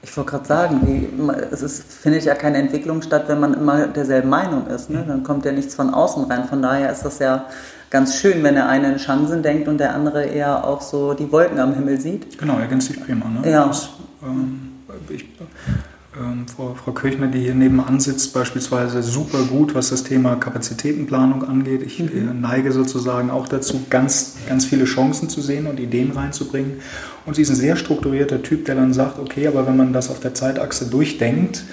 Ich 0.02 0.16
wollte 0.16 0.30
gerade 0.30 0.46
sagen, 0.46 0.80
wie, 0.86 1.08
es 1.52 1.62
ist, 1.62 1.92
findet 1.92 2.24
ja 2.24 2.34
keine 2.34 2.58
Entwicklung 2.58 3.02
statt, 3.02 3.24
wenn 3.26 3.40
man 3.40 3.52
immer 3.52 3.88
derselben 3.88 4.30
Meinung 4.30 4.66
ist. 4.68 4.88
Ne? 4.88 5.04
Dann 5.06 5.22
kommt 5.22 5.44
ja 5.44 5.52
nichts 5.52 5.74
von 5.74 5.92
außen 5.92 6.24
rein. 6.24 6.46
Von 6.46 6.62
daher 6.62 6.90
ist 6.90 7.02
das 7.02 7.18
ja 7.18 7.44
ganz 7.90 8.16
schön, 8.16 8.42
wenn 8.42 8.54
der 8.54 8.68
eine 8.68 8.92
in 8.92 8.98
Chancen 8.98 9.42
denkt 9.42 9.68
und 9.68 9.78
der 9.78 9.94
andere 9.94 10.24
eher 10.24 10.64
auch 10.64 10.80
so 10.80 11.12
die 11.12 11.30
Wolken 11.30 11.58
am 11.58 11.74
Himmel 11.74 12.00
sieht. 12.00 12.38
Genau, 12.38 12.58
ergänzt 12.58 12.88
sich 12.88 13.04
prima. 13.04 13.26
Ne? 13.28 13.50
Ja. 13.50 13.66
Das, 13.66 13.90
ähm, 14.22 14.70
ich, 15.10 15.26
ähm, 16.18 16.46
Frau, 16.48 16.74
Frau 16.74 16.92
Kirchner, 16.92 17.28
die 17.28 17.40
hier 17.40 17.54
nebenan 17.54 18.00
sitzt, 18.00 18.34
beispielsweise 18.34 19.02
super 19.02 19.44
gut, 19.44 19.74
was 19.74 19.90
das 19.90 20.02
Thema 20.02 20.36
Kapazitätenplanung 20.36 21.44
angeht. 21.44 21.82
Ich 21.82 22.00
mhm. 22.00 22.08
Äh, 22.08 22.34
neige 22.34 22.72
sozusagen 22.72 23.30
auch 23.30 23.46
dazu, 23.46 23.82
ganz, 23.90 24.36
ganz 24.48 24.64
viele 24.64 24.84
Chancen 24.86 25.28
zu 25.28 25.40
sehen 25.40 25.66
und 25.66 25.78
Ideen 25.78 26.10
reinzubringen. 26.10 26.80
Und 27.26 27.36
sie 27.36 27.42
ist 27.42 27.50
ein 27.50 27.56
sehr 27.56 27.76
strukturierter 27.76 28.42
Typ, 28.42 28.64
der 28.64 28.74
dann 28.74 28.92
sagt, 28.92 29.18
okay, 29.18 29.46
aber 29.46 29.66
wenn 29.66 29.76
man 29.76 29.92
das 29.92 30.10
auf 30.10 30.18
der 30.20 30.34
Zeitachse 30.34 30.86
durchdenkt, 30.86 31.64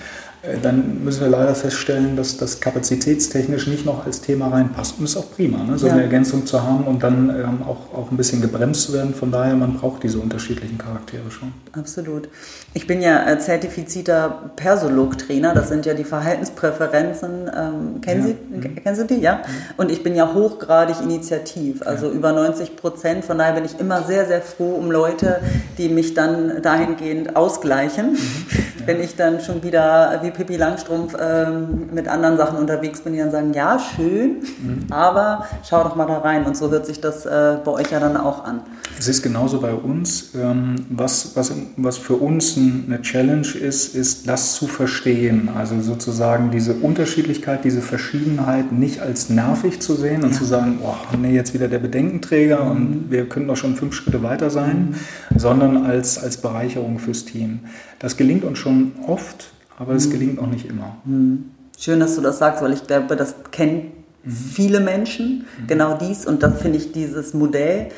dann 0.61 1.03
müssen 1.03 1.21
wir 1.21 1.29
leider 1.29 1.55
feststellen, 1.55 2.15
dass 2.15 2.37
das 2.37 2.59
kapazitätstechnisch 2.59 3.67
nicht 3.67 3.85
noch 3.85 4.05
als 4.05 4.21
Thema 4.21 4.47
reinpasst. 4.47 4.99
Und 4.99 5.05
ist 5.05 5.17
auch 5.17 5.31
prima, 5.31 5.63
ne? 5.63 5.77
so 5.77 5.87
ja. 5.87 5.93
eine 5.93 6.03
Ergänzung 6.03 6.45
zu 6.45 6.63
haben 6.63 6.85
und 6.85 7.03
dann 7.03 7.29
ähm, 7.29 7.63
auch, 7.63 7.93
auch 7.93 8.11
ein 8.11 8.17
bisschen 8.17 8.41
gebremst 8.41 8.83
zu 8.83 8.93
werden. 8.93 9.13
Von 9.13 9.31
daher, 9.31 9.55
man 9.55 9.73
braucht 9.73 10.03
diese 10.03 10.19
unterschiedlichen 10.19 10.77
Charaktere 10.77 11.29
schon. 11.31 11.53
Absolut. 11.73 12.29
Ich 12.73 12.87
bin 12.87 13.01
ja 13.01 13.27
äh, 13.29 13.39
zertifizierter 13.39 14.51
Persolog-Trainer. 14.55 15.53
Das 15.53 15.69
sind 15.69 15.85
ja 15.85 15.93
die 15.93 16.03
Verhaltenspräferenzen. 16.03 17.49
Ähm, 17.55 18.01
kennen, 18.01 18.21
ja. 18.21 18.27
Sie, 18.27 18.67
mhm. 18.69 18.75
kennen 18.75 18.95
Sie 18.95 19.07
die? 19.07 19.19
Ja. 19.19 19.35
Mhm. 19.35 19.41
Und 19.77 19.91
ich 19.91 20.03
bin 20.03 20.15
ja 20.15 20.33
hochgradig 20.33 21.01
initiativ, 21.01 21.81
also 21.81 22.07
ja. 22.07 22.13
über 22.13 22.31
90 22.31 22.75
Prozent. 22.75 23.25
Von 23.25 23.37
daher 23.37 23.53
bin 23.53 23.65
ich 23.65 23.79
immer 23.79 24.03
sehr, 24.03 24.25
sehr 24.25 24.41
froh 24.41 24.75
um 24.75 24.91
Leute, 24.91 25.41
die 25.77 25.89
mich 25.89 26.13
dann 26.13 26.61
dahingehend 26.61 27.35
ausgleichen. 27.35 28.13
Mhm. 28.13 28.17
Wenn 28.85 29.01
ich 29.01 29.15
dann 29.15 29.41
schon 29.41 29.63
wieder 29.63 30.19
wie 30.21 30.31
Pippi 30.37 30.55
Langstrumpf 30.55 31.15
ähm, 31.19 31.89
mit 31.93 32.07
anderen 32.07 32.37
Sachen 32.37 32.59
unterwegs 32.59 33.01
bin, 33.01 33.13
die 33.13 33.19
dann 33.19 33.31
sagen, 33.31 33.53
ja, 33.53 33.79
schön, 33.79 34.37
mhm. 34.61 34.85
aber 34.91 35.45
schau 35.67 35.83
doch 35.83 35.95
mal 35.95 36.05
da 36.05 36.19
rein. 36.19 36.45
Und 36.45 36.55
so 36.55 36.69
hört 36.69 36.85
sich 36.85 37.01
das 37.01 37.25
äh, 37.25 37.57
bei 37.65 37.71
euch 37.71 37.91
ja 37.91 37.99
dann 37.99 38.15
auch 38.15 38.45
an. 38.45 38.61
Es 38.99 39.07
ist 39.07 39.23
genauso 39.23 39.59
bei 39.59 39.73
uns. 39.73 40.31
Ähm, 40.35 40.75
was, 40.89 41.35
was, 41.35 41.51
was 41.75 41.97
für 41.97 42.15
uns 42.15 42.55
eine 42.57 43.01
Challenge 43.01 43.47
ist, 43.47 43.95
ist 43.95 44.27
das 44.27 44.53
zu 44.53 44.67
verstehen. 44.67 45.49
Also 45.57 45.81
sozusagen 45.81 46.51
diese 46.51 46.73
Unterschiedlichkeit, 46.75 47.63
diese 47.63 47.81
Verschiedenheit 47.81 48.71
nicht 48.71 49.01
als 49.01 49.29
nervig 49.29 49.81
zu 49.81 49.95
sehen 49.95 50.23
und 50.23 50.31
ja. 50.31 50.37
zu 50.37 50.45
sagen, 50.45 50.79
oh, 50.83 50.95
nee, 51.17 51.33
jetzt 51.33 51.53
wieder 51.53 51.67
der 51.67 51.79
Bedenkenträger 51.79 52.63
mhm. 52.63 52.71
und 52.71 53.05
wir 53.09 53.27
können 53.27 53.47
doch 53.47 53.57
schon 53.57 53.75
fünf 53.75 53.95
Schritte 53.95 54.21
weiter 54.21 54.49
sein, 54.51 54.95
mhm. 55.31 55.39
sondern 55.39 55.85
als, 55.85 56.21
als 56.21 56.37
Bereicherung 56.37 56.99
fürs 56.99 57.25
Team. 57.25 57.61
Das 57.99 58.17
gelingt 58.17 58.43
uns 58.43 58.59
schon 58.59 58.93
oft, 59.07 59.51
aber 59.77 59.93
es 59.93 60.07
mhm. 60.07 60.11
gelingt 60.11 60.39
auch 60.39 60.47
nicht 60.47 60.67
immer. 60.67 60.97
Mhm. 61.05 61.51
Schön, 61.79 61.99
dass 61.99 62.15
du 62.15 62.21
das 62.21 62.39
sagst, 62.39 62.61
weil 62.61 62.73
ich 62.73 62.85
glaube, 62.85 63.15
das 63.15 63.35
kennen 63.51 63.93
mhm. 64.23 64.31
viele 64.31 64.79
Menschen, 64.79 65.45
mhm. 65.61 65.67
genau 65.67 65.97
dies. 65.97 66.25
Und 66.25 66.43
dann 66.43 66.55
finde 66.57 66.79
ich 66.79 66.91
dieses 66.91 67.33
Modell, 67.33 67.89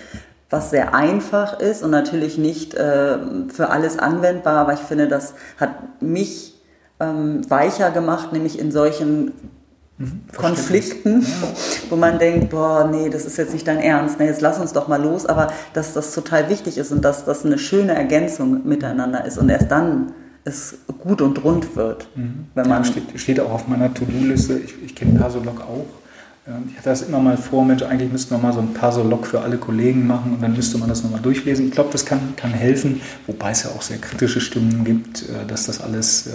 was 0.50 0.71
sehr 0.71 0.93
einfach 0.93 1.59
ist 1.59 1.83
und 1.83 1.91
natürlich 1.91 2.38
nicht 2.38 2.74
äh, 2.74 3.17
für 3.50 3.69
alles 3.69 3.98
anwendbar, 3.98 4.57
aber 4.57 4.74
ich 4.74 4.79
finde, 4.79 5.07
das 5.07 5.36
hat 5.57 6.01
mich 6.01 6.55
ähm, 7.00 7.50
weicher 7.50 7.91
gemacht, 7.91 8.33
nämlich 8.33 8.57
in 8.59 8.71
solchen 8.71 9.31
mhm, 10.00 10.21
Konflikten, 10.36 11.21
ja. 11.21 11.27
wo 11.89 11.95
man 11.95 12.17
denkt, 12.17 12.50
boah, 12.50 12.89
nee, 12.91 13.09
das 13.09 13.25
ist 13.25 13.38
jetzt 13.38 13.53
nicht 13.53 13.67
dein 13.67 13.79
Ernst, 13.79 14.19
nee, 14.19 14.25
jetzt 14.25 14.41
lass 14.41 14.59
uns 14.59 14.74
doch 14.74 14.88
mal 14.88 15.01
los, 15.01 15.27
aber 15.27 15.53
dass 15.74 15.93
das 15.93 16.15
total 16.15 16.50
wichtig 16.50 16.79
ist 16.79 16.91
und 16.91 17.05
dass 17.05 17.25
das 17.25 17.45
eine 17.45 17.59
schöne 17.59 17.93
Ergänzung 17.93 18.67
miteinander 18.67 19.24
ist 19.25 19.38
und 19.38 19.50
erst 19.50 19.69
dann 19.69 20.13
es 20.50 20.77
gut 21.00 21.22
und 21.22 21.44
rund 21.44 21.75
wird. 21.75 22.08
Mhm. 22.15 22.48
Wenn 22.56 22.68
man 22.68 22.84
ja, 22.84 22.89
steht, 22.89 23.20
steht, 23.20 23.39
auch 23.39 23.51
auf 23.51 23.68
meiner 23.68 23.94
To-Do-Liste, 23.94 24.60
ich, 24.60 24.74
ich 24.84 24.96
kenne 24.96 25.20
Persolog 25.20 25.62
auch. 25.62 25.86
Ich 26.68 26.77
hatte 26.77 26.89
das 26.89 27.03
immer 27.03 27.20
mal 27.20 27.38
vor, 27.38 27.63
Mensch, 27.63 27.84
eigentlich 27.84 28.12
müsste 28.12 28.34
man 28.34 28.41
mal 28.41 28.53
so 28.53 28.60
ein 28.60 28.74
Persolog 28.74 29.27
für 29.27 29.41
alle 29.41 29.58
Kollegen 29.58 30.08
machen 30.08 30.34
und 30.34 30.41
dann 30.41 30.56
müsste 30.56 30.77
man 30.77 30.89
das 30.89 31.03
nochmal 31.03 31.22
durchlesen. 31.22 31.68
Ich 31.68 31.72
glaube, 31.72 31.89
das 31.91 32.06
kann, 32.06 32.36
kann 32.38 32.51
helfen, 32.51 33.01
wobei 33.27 33.51
es 33.51 33.63
ja 33.63 33.70
auch 33.70 33.82
sehr 33.82 34.00
kritische 34.00 34.41
Stimmen 34.41 34.84
gibt, 34.84 35.24
äh, 35.24 35.46
dass 35.48 35.68
das 35.68 35.79
alles 35.79 36.27
äh, 36.27 36.32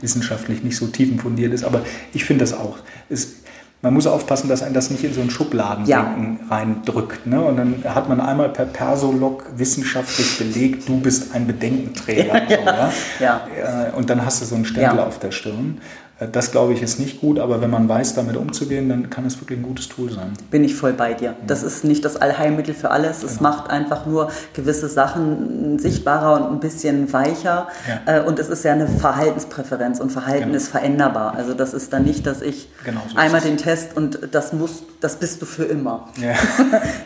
wissenschaftlich 0.00 0.62
nicht 0.62 0.76
so 0.76 0.86
tiefenfundiert 0.86 1.52
ist. 1.52 1.64
Aber 1.64 1.82
ich 2.14 2.24
finde 2.24 2.44
das 2.44 2.54
auch. 2.54 2.78
Es, 3.10 3.39
man 3.82 3.94
muss 3.94 4.06
aufpassen, 4.06 4.48
dass 4.48 4.62
ein 4.62 4.74
das 4.74 4.90
nicht 4.90 5.04
in 5.04 5.14
so 5.14 5.22
ein 5.22 5.30
Schubladendenken 5.30 6.40
ja. 6.42 6.54
reindrückt. 6.54 7.26
Ne? 7.26 7.40
Und 7.40 7.56
dann 7.56 7.82
hat 7.86 8.08
man 8.08 8.20
einmal 8.20 8.50
per 8.50 8.66
Persolog 8.66 9.44
wissenschaftlich 9.56 10.38
belegt, 10.38 10.88
du 10.88 11.00
bist 11.00 11.34
ein 11.34 11.46
Bedenkenträger. 11.46 12.40
Ja, 12.50 12.90
so, 13.18 13.24
ja? 13.24 13.40
ja. 13.58 13.86
Äh, 13.88 13.92
und 13.92 14.10
dann 14.10 14.24
hast 14.24 14.42
du 14.42 14.44
so 14.44 14.54
einen 14.54 14.64
Stempel 14.64 15.00
auf 15.00 15.18
der 15.18 15.30
Stirn. 15.30 15.80
Äh, 16.20 16.28
das 16.28 16.52
glaube 16.52 16.72
ich 16.74 16.82
ist 16.82 17.00
nicht 17.00 17.20
gut, 17.20 17.38
aber 17.38 17.60
wenn 17.60 17.70
man 17.70 17.88
weiß, 17.88 18.14
damit 18.14 18.36
umzugehen, 18.36 18.88
dann 18.88 19.10
kann 19.10 19.26
es 19.26 19.40
wirklich 19.40 19.58
ein 19.58 19.62
gutes 19.62 19.88
Tool 19.88 20.10
sein. 20.12 20.32
Bin 20.50 20.62
ich 20.62 20.74
voll 20.74 20.92
bei 20.92 21.14
dir. 21.14 21.34
Das 21.46 21.62
ist 21.62 21.84
nicht 21.84 22.04
das 22.04 22.16
Allheilmittel 22.16 22.74
für 22.74 22.90
alles. 22.90 23.22
Es 23.22 23.38
genau. 23.38 23.50
macht 23.50 23.70
einfach 23.70 24.06
nur 24.06 24.30
gewisse 24.52 24.88
Sachen 24.88 25.78
sichtbarer 25.78 26.36
und 26.36 26.52
ein 26.52 26.60
bisschen 26.60 27.12
weicher. 27.12 27.68
Ja. 28.06 28.18
Äh, 28.18 28.20
und 28.22 28.38
es 28.38 28.48
ist 28.48 28.64
ja 28.64 28.72
eine 28.72 28.86
Verhaltenspräferenz 28.86 30.00
und 30.00 30.12
Verhalten 30.12 30.46
genau. 30.46 30.56
ist 30.56 30.68
veränderbar. 30.68 31.34
Also 31.34 31.54
das 31.54 31.74
ist 31.74 31.92
dann 31.92 32.04
nicht, 32.04 32.26
dass 32.26 32.42
ich 32.42 32.68
genau 32.84 33.00
so 33.08 33.16
einmal 33.16 33.40
den 33.40 33.56
Test 33.56 33.96
und 33.96 34.18
das 34.32 34.52
muss, 34.52 34.84
das 35.00 35.16
bist 35.16 35.40
du 35.42 35.46
für 35.46 35.64
immer. 35.64 36.08
Ja. 36.20 36.34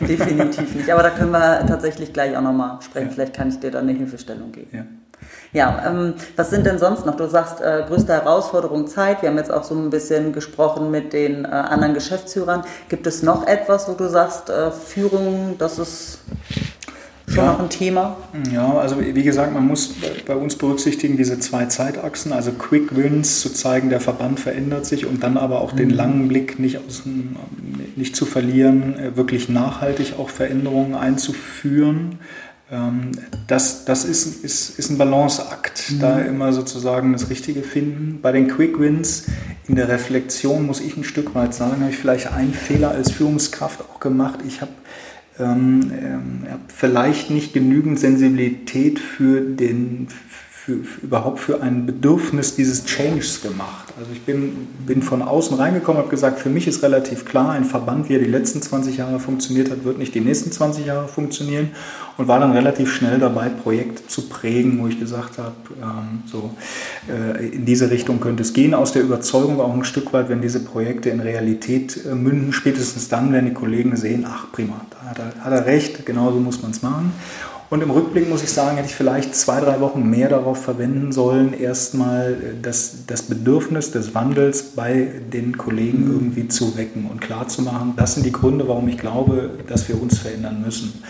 Definitiv 0.05 0.75
nicht. 0.75 0.91
Aber 0.91 1.03
da 1.03 1.09
können 1.09 1.31
wir 1.31 1.65
tatsächlich 1.65 2.13
gleich 2.13 2.35
auch 2.35 2.41
nochmal 2.41 2.79
sprechen. 2.81 3.07
Ja. 3.07 3.13
Vielleicht 3.13 3.33
kann 3.33 3.49
ich 3.49 3.59
dir 3.59 3.71
da 3.71 3.79
eine 3.79 3.93
Hilfestellung 3.93 4.51
geben. 4.51 5.04
Ja. 5.53 5.83
Ähm, 5.87 6.15
was 6.35 6.49
sind 6.49 6.65
denn 6.65 6.79
sonst 6.79 7.05
noch? 7.05 7.15
Du 7.15 7.27
sagst, 7.27 7.61
äh, 7.61 7.83
größte 7.87 8.13
Herausforderung 8.13 8.87
Zeit. 8.87 9.21
Wir 9.21 9.29
haben 9.29 9.37
jetzt 9.37 9.51
auch 9.51 9.63
so 9.63 9.73
ein 9.73 9.89
bisschen 9.89 10.33
gesprochen 10.33 10.91
mit 10.91 11.13
den 11.13 11.45
äh, 11.45 11.47
anderen 11.47 11.93
Geschäftsführern. 11.93 12.63
Gibt 12.89 13.07
es 13.07 13.23
noch 13.23 13.47
etwas, 13.47 13.87
wo 13.87 13.93
du 13.93 14.09
sagst, 14.09 14.49
äh, 14.49 14.71
Führung, 14.71 15.55
das 15.57 15.79
ist 15.79 16.19
schon 17.27 17.43
ja. 17.43 17.53
noch 17.53 17.59
ein 17.59 17.69
Thema? 17.69 18.17
Ja, 18.53 18.73
also 18.77 18.99
wie 18.99 19.23
gesagt, 19.23 19.53
man 19.53 19.65
muss 19.65 19.93
bei 20.25 20.35
uns 20.35 20.55
berücksichtigen 20.57 21.17
diese 21.17 21.39
zwei 21.39 21.65
Zeitachsen, 21.65 22.33
also 22.33 22.51
Quick 22.51 22.95
Wins 22.95 23.41
zu 23.41 23.53
zeigen, 23.53 23.89
der 23.89 23.99
Verband 23.99 24.39
verändert 24.39 24.85
sich 24.85 25.05
und 25.05 25.23
dann 25.23 25.37
aber 25.37 25.61
auch 25.61 25.73
mhm. 25.73 25.77
den 25.77 25.89
langen 25.89 26.27
Blick 26.27 26.59
nicht, 26.59 26.79
aus 26.85 27.03
nicht 27.95 28.15
zu 28.15 28.25
verlieren, 28.25 28.97
äh, 28.99 29.17
wirklich 29.17 29.49
nachhaltig 29.49 30.15
auch 30.17 30.29
Veränderungen 30.29 30.95
einzuführen. 30.95 32.19
Ähm, 32.71 33.11
das, 33.47 33.85
das 33.85 34.05
ist, 34.05 34.43
ist, 34.43 34.79
ist 34.79 34.89
ein 34.89 34.97
Balanceakt, 34.97 35.91
mhm. 35.91 35.99
da 35.99 36.19
immer 36.19 36.51
sozusagen 36.53 37.13
das 37.13 37.29
Richtige 37.29 37.61
finden. 37.61 38.19
Bei 38.21 38.31
den 38.31 38.47
Quick 38.47 38.79
Wins 38.79 39.25
in 39.67 39.75
der 39.75 39.87
Reflexion 39.87 40.65
muss 40.65 40.81
ich 40.81 40.97
ein 40.97 41.03
Stück 41.03 41.35
weit 41.35 41.53
sagen, 41.53 41.81
habe 41.81 41.91
ich 41.91 41.97
vielleicht 41.97 42.31
einen 42.31 42.53
Fehler 42.53 42.91
als 42.91 43.11
Führungskraft 43.11 43.81
auch 43.81 43.99
gemacht. 43.99 44.39
Ich 44.47 44.61
habe 44.61 44.71
ähm, 45.39 45.91
äh, 45.91 46.55
vielleicht 46.73 47.29
nicht 47.29 47.53
genügend 47.53 47.99
Sensibilität 47.99 48.99
für 48.99 49.41
den, 49.41 50.07
für, 50.09 50.44
für, 50.65 50.79
überhaupt 51.03 51.39
für 51.39 51.61
ein 51.61 51.85
Bedürfnis 51.85 52.55
dieses 52.55 52.85
Changes 52.85 53.43
gemacht. 53.43 53.93
Also 53.99 54.11
ich 54.11 54.21
bin, 54.21 54.67
bin 54.87 55.03
von 55.03 55.21
außen 55.21 55.57
reingekommen, 55.57 55.99
habe 55.99 56.09
gesagt, 56.09 56.39
für 56.39 56.49
mich 56.49 56.65
ist 56.65 56.81
relativ 56.81 57.23
klar, 57.23 57.51
ein 57.51 57.65
Verband, 57.65 58.09
wie 58.09 58.15
er 58.15 58.19
die 58.19 58.25
letzten 58.25 58.63
20 58.63 58.97
Jahre 58.97 59.19
funktioniert 59.19 59.69
hat, 59.69 59.85
wird 59.85 59.99
nicht 59.99 60.15
die 60.15 60.21
nächsten 60.21 60.51
20 60.51 60.87
Jahre 60.87 61.07
funktionieren 61.07 61.69
und 62.17 62.27
war 62.27 62.39
dann 62.39 62.51
relativ 62.51 62.91
schnell 62.91 63.19
dabei, 63.19 63.49
Projekte 63.49 64.07
zu 64.07 64.27
prägen, 64.27 64.79
wo 64.81 64.87
ich 64.87 64.99
gesagt 64.99 65.37
habe, 65.37 65.53
ähm, 65.79 66.23
so 66.25 66.49
äh, 67.07 67.45
in 67.49 67.65
diese 67.65 67.91
Richtung 67.91 68.19
könnte 68.19 68.41
es 68.41 68.53
gehen, 68.53 68.73
aus 68.73 68.91
der 68.91 69.03
Überzeugung 69.03 69.61
auch 69.61 69.73
ein 69.73 69.83
Stück 69.83 70.13
weit, 70.13 70.29
wenn 70.29 70.41
diese 70.41 70.61
Projekte 70.61 71.11
in 71.11 71.19
Realität 71.19 72.05
äh, 72.07 72.15
münden, 72.15 72.53
spätestens 72.53 73.07
dann 73.07 73.31
werden 73.31 73.45
die 73.45 73.53
Kollegen 73.53 73.95
sehen, 73.97 74.25
ach 74.27 74.51
prima, 74.51 74.81
da 74.89 75.11
hat 75.11 75.19
er, 75.19 75.43
hat 75.43 75.53
er 75.53 75.67
recht, 75.67 76.07
genauso 76.07 76.39
muss 76.39 76.63
man 76.63 76.71
es 76.71 76.81
machen. 76.81 77.13
Und 77.69 77.81
im 77.81 77.89
Rückblick 77.89 78.29
muss 78.29 78.43
ich 78.43 78.51
sagen, 78.51 78.77
hätte 78.77 78.89
ich 78.89 78.95
vielleicht 78.95 79.35
zwei, 79.35 79.59
drei 79.59 79.79
Wochen 79.79 80.07
mehr 80.07 80.29
darauf 80.29 80.63
verwenden 80.63 81.11
sollen, 81.11 81.53
erstmal 81.53 82.33
äh, 82.33 82.61
das, 82.61 83.05
das 83.07 83.23
Bedürfnis 83.23 83.91
des 83.91 84.13
Wandels 84.13 84.63
bei 84.75 85.07
den 85.33 85.57
Kollegen 85.57 86.11
irgendwie 86.11 86.47
zu 86.47 86.77
wecken 86.77 87.07
und 87.09 87.21
klarzumachen, 87.21 87.93
das 87.95 88.13
sind 88.13 88.25
die 88.25 88.31
Gründe, 88.31 88.67
warum 88.67 88.87
ich 88.87 88.97
glaube, 88.97 89.49
dass 89.67 89.89
wir 89.89 89.99
uns 89.99 90.19
verändern 90.19 90.61
müssen. 90.63 91.01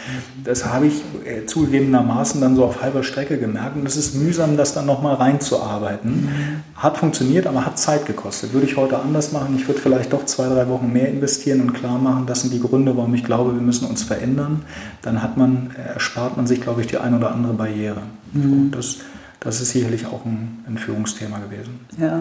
Das 0.45 0.65
habe 0.65 0.87
ich 0.87 1.01
äh, 1.25 1.45
zugegebenermaßen 1.45 2.39
dann 2.39 2.55
so 2.55 2.63
auf 2.63 2.81
halber 2.81 3.03
Strecke 3.03 3.37
gemerkt 3.37 3.75
und 3.75 3.85
es 3.85 3.97
ist 3.97 4.15
mühsam, 4.15 4.55
das 4.55 4.73
dann 4.73 4.85
nochmal 4.85 5.15
reinzuarbeiten. 5.15 6.29
Hat 6.75 6.97
funktioniert, 6.97 7.47
aber 7.47 7.65
hat 7.65 7.79
Zeit 7.79 8.05
gekostet. 8.05 8.53
Würde 8.53 8.65
ich 8.65 8.77
heute 8.77 8.99
anders 8.99 9.31
machen, 9.31 9.55
ich 9.57 9.67
würde 9.67 9.81
vielleicht 9.81 10.13
doch 10.13 10.25
zwei, 10.25 10.47
drei 10.47 10.69
Wochen 10.69 10.91
mehr 10.93 11.09
investieren 11.09 11.61
und 11.61 11.73
klar 11.73 11.97
machen, 11.97 12.25
das 12.27 12.41
sind 12.41 12.53
die 12.53 12.61
Gründe, 12.61 12.95
warum 12.95 13.13
ich 13.13 13.23
glaube, 13.23 13.53
wir 13.53 13.61
müssen 13.61 13.87
uns 13.87 14.03
verändern. 14.03 14.61
Dann 15.01 15.21
hat 15.21 15.35
man, 15.35 15.71
äh, 15.77 15.93
erspart 15.93 16.37
man 16.37 16.44
man 16.45 16.47
sich, 16.47 16.61
glaube 16.61 16.81
ich, 16.81 16.87
die 16.87 16.97
ein 16.97 17.15
oder 17.15 17.31
andere 17.31 17.53
Barriere. 17.53 18.01
Mhm. 18.33 18.69
Das, 18.71 18.97
das 19.39 19.61
ist 19.61 19.71
sicherlich 19.71 20.05
auch 20.05 20.23
ein, 20.25 20.63
ein, 20.67 20.77
Führungsthema 20.77 21.39
gewesen. 21.39 21.79
Ja, 21.97 22.19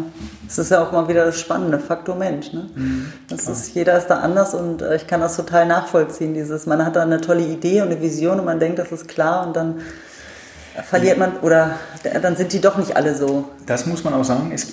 es 0.49 0.57
ist 0.57 0.71
ja 0.71 0.83
auch 0.83 0.93
mal 0.93 1.09
wieder 1.09 1.26
das 1.26 1.38
spannende 1.38 1.78
Faktor 1.78 2.16
Mensch. 2.16 2.52
Ne? 2.54 2.66
Mhm, 2.75 3.12
das 3.28 3.49
ist, 3.49 3.75
jeder 3.75 3.99
ist 3.99 4.07
da 4.07 4.21
anders 4.21 4.54
und 4.54 4.81
äh, 4.81 4.97
ich 4.97 5.07
kann 5.07 5.21
das 5.21 5.37
total 5.37 5.66
nachvollziehen. 5.66 6.33
Dieses, 6.33 6.64
man 6.64 6.85
hat 6.85 6.97
da 6.97 7.02
eine 7.02 7.21
tolle 7.21 7.45
Idee 7.45 7.83
und 7.83 7.88
eine 7.88 8.00
Vision 8.00 8.38
und 8.38 8.47
man 8.47 8.59
denkt, 8.59 8.78
das 8.78 8.93
ist 8.93 9.09
klar 9.09 9.47
und 9.47 9.57
dann 9.57 9.81
verliert 10.83 11.19
man 11.19 11.37
oder 11.43 11.78
dann 12.23 12.35
sind 12.35 12.52
die 12.52 12.61
doch 12.61 12.78
nicht 12.78 12.97
alle 12.97 13.14
so. 13.14 13.45
Das 13.66 13.85
muss 13.85 14.04
man 14.04 14.14
auch 14.14 14.25
sagen. 14.25 14.50
Es, 14.52 14.73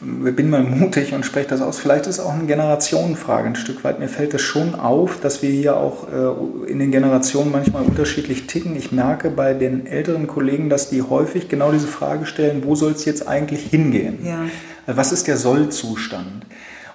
bin 0.00 0.50
mal 0.50 0.62
mutig 0.62 1.14
und 1.14 1.24
spreche 1.24 1.48
das 1.48 1.62
aus. 1.62 1.78
Vielleicht 1.78 2.06
ist 2.06 2.18
es 2.18 2.24
auch 2.24 2.34
eine 2.34 2.44
Generationenfrage 2.44 3.48
ein 3.48 3.56
Stück 3.56 3.82
weit. 3.82 3.98
Mir 3.98 4.08
fällt 4.08 4.34
es 4.34 4.42
schon 4.42 4.74
auf, 4.74 5.20
dass 5.20 5.42
wir 5.42 5.50
hier 5.50 5.76
auch 5.78 6.06
äh, 6.12 6.70
in 6.70 6.78
den 6.78 6.90
Generationen 6.90 7.50
manchmal 7.50 7.82
unterschiedlich 7.82 8.46
ticken. 8.46 8.76
Ich 8.76 8.92
merke 8.92 9.30
bei 9.30 9.54
den 9.54 9.86
älteren 9.86 10.26
Kollegen, 10.26 10.68
dass 10.68 10.90
die 10.90 11.00
häufig 11.00 11.48
genau 11.48 11.72
diese 11.72 11.86
Frage 11.86 12.26
stellen, 12.26 12.62
wo 12.64 12.74
soll 12.74 12.92
es 12.92 13.06
jetzt 13.06 13.26
eigentlich 13.26 13.62
hingehen? 13.62 14.18
Ja. 14.22 14.44
Was 14.86 15.12
ist 15.12 15.28
der 15.28 15.38
Sollzustand? 15.38 16.44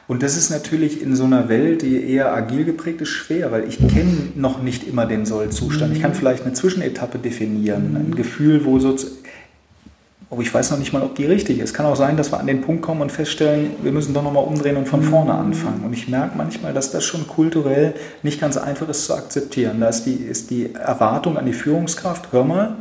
Und 0.07 0.23
das 0.23 0.37
ist 0.37 0.49
natürlich 0.49 1.01
in 1.01 1.15
so 1.15 1.23
einer 1.23 1.49
Welt, 1.49 1.81
die 1.81 2.03
eher 2.07 2.33
agil 2.33 2.65
geprägt 2.65 3.01
ist, 3.01 3.09
schwer, 3.09 3.51
weil 3.51 3.67
ich 3.67 3.77
kenne 3.77 4.31
noch 4.35 4.61
nicht 4.61 4.87
immer 4.87 5.05
den 5.05 5.25
Sollzustand. 5.25 5.95
Ich 5.95 6.01
kann 6.01 6.11
mhm. 6.11 6.15
vielleicht 6.15 6.43
eine 6.43 6.53
Zwischenetappe 6.53 7.17
definieren, 7.17 7.95
ein 7.95 8.15
Gefühl, 8.15 8.65
wo 8.65 8.77
so 8.77 8.95
aber 10.31 10.39
oh, 10.39 10.41
ich 10.43 10.53
weiß 10.53 10.71
noch 10.71 10.77
nicht 10.77 10.93
mal, 10.93 11.01
ob 11.01 11.15
die 11.15 11.25
richtig 11.25 11.59
ist. 11.59 11.73
Kann 11.73 11.85
auch 11.85 11.97
sein, 11.97 12.15
dass 12.15 12.31
wir 12.31 12.39
an 12.39 12.47
den 12.47 12.61
Punkt 12.61 12.81
kommen 12.81 13.01
und 13.01 13.11
feststellen, 13.11 13.71
wir 13.83 13.91
müssen 13.91 14.13
doch 14.13 14.23
nochmal 14.23 14.45
umdrehen 14.45 14.77
und 14.77 14.87
von 14.87 15.03
vorne 15.03 15.33
anfangen. 15.33 15.83
Und 15.83 15.91
ich 15.91 16.07
merke 16.07 16.37
manchmal, 16.37 16.73
dass 16.73 16.89
das 16.89 17.03
schon 17.03 17.27
kulturell 17.27 17.95
nicht 18.23 18.39
ganz 18.39 18.55
einfach 18.55 18.87
ist 18.87 19.03
zu 19.03 19.13
akzeptieren. 19.13 19.81
Da 19.81 19.89
ist 19.89 20.05
die, 20.05 20.13
ist 20.13 20.49
die 20.49 20.73
Erwartung 20.73 21.37
an 21.37 21.45
die 21.45 21.51
Führungskraft, 21.51 22.31
hör 22.31 22.45
mal, 22.45 22.77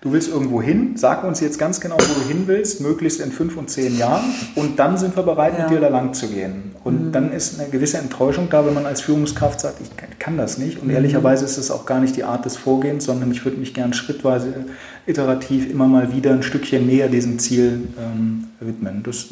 du 0.00 0.12
willst 0.12 0.30
irgendwo 0.30 0.62
hin, 0.62 0.92
sag 0.96 1.24
uns 1.24 1.40
jetzt 1.40 1.58
ganz 1.58 1.80
genau, 1.80 1.96
wo 1.96 2.20
du 2.20 2.26
hin 2.26 2.44
willst, 2.46 2.80
möglichst 2.80 3.20
in 3.20 3.32
fünf 3.32 3.56
und 3.56 3.68
zehn 3.68 3.98
Jahren 3.98 4.24
und 4.54 4.78
dann 4.78 4.96
sind 4.96 5.14
wir 5.14 5.22
bereit, 5.22 5.54
ja. 5.56 5.64
mit 5.64 5.70
dir 5.70 5.80
da 5.80 5.88
lang 5.88 6.14
zu 6.14 6.26
gehen. 6.28 6.74
Und 6.82 7.08
mhm. 7.08 7.12
dann 7.12 7.32
ist 7.32 7.60
eine 7.60 7.68
gewisse 7.68 7.98
Enttäuschung 7.98 8.48
da, 8.48 8.64
wenn 8.64 8.72
man 8.72 8.86
als 8.86 9.02
Führungskraft 9.02 9.60
sagt, 9.60 9.80
ich 9.82 9.90
kann 10.18 10.38
das 10.38 10.56
nicht. 10.56 10.80
Und 10.80 10.88
mhm. 10.88 10.94
ehrlicherweise 10.94 11.44
ist 11.44 11.58
es 11.58 11.70
auch 11.70 11.84
gar 11.84 12.00
nicht 12.00 12.16
die 12.16 12.24
Art 12.24 12.46
des 12.46 12.56
Vorgehens, 12.56 13.04
sondern 13.04 13.30
ich 13.30 13.44
würde 13.44 13.58
mich 13.58 13.74
gern 13.74 13.92
schrittweise, 13.92 14.64
iterativ 15.10 15.70
immer 15.70 15.86
mal 15.86 16.14
wieder 16.14 16.32
ein 16.32 16.42
Stückchen 16.42 16.86
näher 16.86 17.08
diesem 17.08 17.38
Ziel 17.38 17.88
ähm, 17.98 18.48
widmen. 18.60 19.02
Das, 19.02 19.28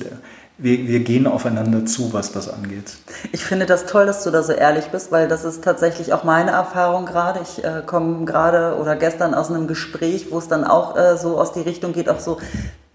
wir, 0.58 0.88
wir 0.88 1.00
gehen 1.00 1.26
aufeinander 1.26 1.86
zu, 1.86 2.12
was 2.12 2.32
das 2.32 2.48
angeht. 2.52 2.96
Ich 3.32 3.44
finde 3.44 3.64
das 3.64 3.86
toll, 3.86 4.06
dass 4.06 4.24
du 4.24 4.30
da 4.30 4.42
so 4.42 4.52
ehrlich 4.52 4.86
bist, 4.86 5.12
weil 5.12 5.28
das 5.28 5.44
ist 5.44 5.62
tatsächlich 5.62 6.12
auch 6.12 6.24
meine 6.24 6.50
Erfahrung 6.50 7.06
gerade. 7.06 7.40
Ich 7.42 7.64
äh, 7.64 7.82
komme 7.86 8.24
gerade 8.24 8.76
oder 8.76 8.96
gestern 8.96 9.34
aus 9.34 9.50
einem 9.50 9.68
Gespräch, 9.68 10.26
wo 10.30 10.38
es 10.38 10.48
dann 10.48 10.64
auch 10.64 10.96
äh, 10.96 11.16
so 11.16 11.38
aus 11.38 11.52
die 11.52 11.60
Richtung 11.60 11.92
geht, 11.92 12.08
auch 12.08 12.18
so, 12.18 12.38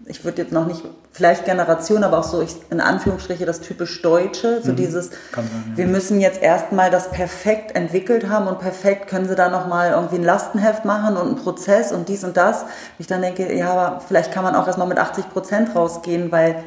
ich 0.06 0.24
würde 0.24 0.42
jetzt 0.42 0.52
noch 0.52 0.66
nicht, 0.66 0.82
vielleicht 1.12 1.44
Generation, 1.44 2.04
aber 2.04 2.18
auch 2.18 2.24
so 2.24 2.42
ich, 2.42 2.56
in 2.70 2.80
Anführungsstriche 2.80 3.46
das 3.46 3.60
typisch 3.60 4.02
Deutsche, 4.02 4.60
so 4.62 4.72
mhm. 4.72 4.76
dieses, 4.76 5.06
sein, 5.06 5.44
ja. 5.70 5.76
wir 5.76 5.86
müssen 5.86 6.20
jetzt 6.20 6.42
erstmal 6.42 6.90
das 6.90 7.10
perfekt 7.10 7.74
entwickelt 7.74 8.28
haben 8.28 8.46
und 8.46 8.58
perfekt 8.58 9.08
können 9.08 9.28
sie 9.28 9.34
da 9.34 9.48
nochmal 9.48 9.92
irgendwie 9.92 10.16
ein 10.16 10.24
Lastenheft 10.24 10.84
machen 10.84 11.16
und 11.16 11.28
einen 11.28 11.36
Prozess 11.36 11.92
und 11.92 12.08
dies 12.08 12.24
und 12.24 12.36
das. 12.36 12.64
Ich 12.98 13.06
dann 13.06 13.22
denke, 13.22 13.54
ja, 13.56 13.72
aber 13.72 14.00
vielleicht 14.00 14.32
kann 14.32 14.44
man 14.44 14.54
auch 14.54 14.66
erstmal 14.66 14.88
mit 14.88 14.98
80 14.98 15.30
Prozent 15.30 15.74
rausgehen, 15.74 16.30
weil 16.30 16.62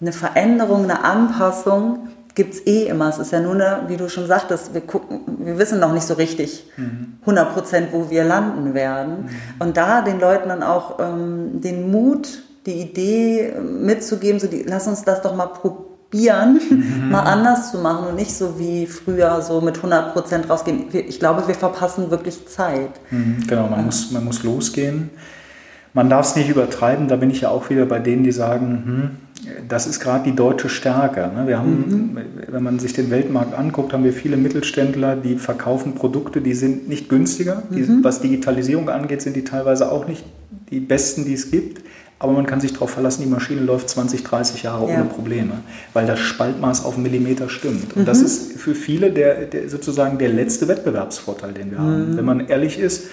eine 0.00 0.12
Veränderung, 0.12 0.84
eine 0.84 1.04
Anpassung 1.04 2.08
gibt 2.36 2.54
es 2.54 2.66
eh 2.66 2.84
immer. 2.84 3.08
Es 3.08 3.18
ist 3.18 3.32
ja 3.32 3.40
nur 3.40 3.54
eine, 3.54 3.84
wie 3.88 3.96
du 3.96 4.08
schon 4.08 4.26
sagtest, 4.26 4.74
wir 4.74 4.82
gucken, 4.82 5.20
wir 5.38 5.58
wissen 5.58 5.80
noch 5.80 5.92
nicht 5.92 6.06
so 6.06 6.14
richtig 6.14 6.70
100 7.22 7.54
Prozent, 7.54 7.88
wo 7.92 8.10
wir 8.10 8.24
landen 8.24 8.74
werden. 8.74 9.22
Mhm. 9.22 9.28
Und 9.58 9.76
da 9.78 10.02
den 10.02 10.20
Leuten 10.20 10.50
dann 10.50 10.62
auch 10.62 11.00
ähm, 11.00 11.62
den 11.62 11.90
Mut, 11.90 12.42
die 12.66 12.80
Idee 12.82 13.52
mitzugeben, 13.60 14.40
so 14.40 14.46
die, 14.46 14.64
lass 14.64 14.86
uns 14.86 15.04
das 15.04 15.22
doch 15.22 15.34
mal 15.34 15.46
probieren, 15.46 16.60
mhm. 16.70 17.10
mal 17.10 17.22
anders 17.22 17.70
zu 17.70 17.78
machen 17.78 18.08
und 18.08 18.16
nicht 18.16 18.32
so 18.32 18.58
wie 18.58 18.86
früher 18.86 19.40
so 19.42 19.60
mit 19.60 19.76
100 19.76 20.12
Prozent 20.12 20.50
rausgehen. 20.50 20.86
Ich 20.92 21.18
glaube, 21.18 21.46
wir 21.46 21.54
verpassen 21.54 22.10
wirklich 22.10 22.46
Zeit. 22.48 22.90
Mhm, 23.10 23.44
genau, 23.46 23.68
man, 23.68 23.80
ja. 23.80 23.84
muss, 23.86 24.10
man 24.10 24.24
muss 24.24 24.42
losgehen. 24.42 25.10
Man 25.94 26.10
darf 26.10 26.26
es 26.26 26.36
nicht 26.36 26.50
übertreiben, 26.50 27.08
da 27.08 27.16
bin 27.16 27.30
ich 27.30 27.40
ja 27.40 27.48
auch 27.48 27.70
wieder 27.70 27.86
bei 27.86 27.98
denen, 27.98 28.22
die 28.22 28.32
sagen, 28.32 28.82
hm, 28.84 29.10
das 29.68 29.86
ist 29.86 30.00
gerade 30.00 30.24
die 30.24 30.36
deutsche 30.36 30.68
Stärke. 30.68 31.30
Ne? 31.34 31.46
Wir 31.46 31.58
haben, 31.58 32.12
mhm. 32.14 32.18
wenn 32.48 32.62
man 32.62 32.78
sich 32.78 32.92
den 32.92 33.10
Weltmarkt 33.10 33.56
anguckt, 33.56 33.92
haben 33.92 34.04
wir 34.04 34.12
viele 34.12 34.36
Mittelständler, 34.36 35.16
die 35.16 35.36
verkaufen 35.36 35.94
Produkte, 35.94 36.40
die 36.40 36.54
sind 36.54 36.88
nicht 36.88 37.08
günstiger. 37.08 37.62
Mhm. 37.70 37.74
Die, 37.74 38.04
was 38.04 38.20
Digitalisierung 38.20 38.88
angeht, 38.88 39.22
sind 39.22 39.36
die 39.36 39.44
teilweise 39.44 39.90
auch 39.90 40.06
nicht 40.06 40.24
die 40.70 40.80
besten, 40.80 41.24
die 41.24 41.34
es 41.34 41.50
gibt. 41.50 41.82
Aber 42.18 42.32
man 42.32 42.46
kann 42.46 42.60
sich 42.60 42.72
darauf 42.72 42.90
verlassen, 42.90 43.22
die 43.22 43.28
Maschine 43.28 43.60
läuft 43.60 43.90
20, 43.90 44.24
30 44.24 44.62
Jahre 44.62 44.90
ja. 44.90 44.94
ohne 44.94 45.04
Probleme, 45.04 45.58
weil 45.92 46.06
das 46.06 46.18
Spaltmaß 46.18 46.84
auf 46.84 46.94
einen 46.94 47.02
Millimeter 47.02 47.50
stimmt. 47.50 47.94
Und 47.94 48.02
mhm. 48.02 48.06
das 48.06 48.22
ist 48.22 48.54
für 48.54 48.74
viele 48.74 49.10
der, 49.10 49.44
der, 49.44 49.68
sozusagen 49.68 50.16
der 50.16 50.30
letzte 50.30 50.66
Wettbewerbsvorteil, 50.66 51.52
den 51.52 51.72
wir 51.72 51.78
haben. 51.78 52.12
Mhm. 52.12 52.16
Wenn 52.16 52.24
man 52.24 52.48
ehrlich 52.48 52.78
ist, 52.78 53.08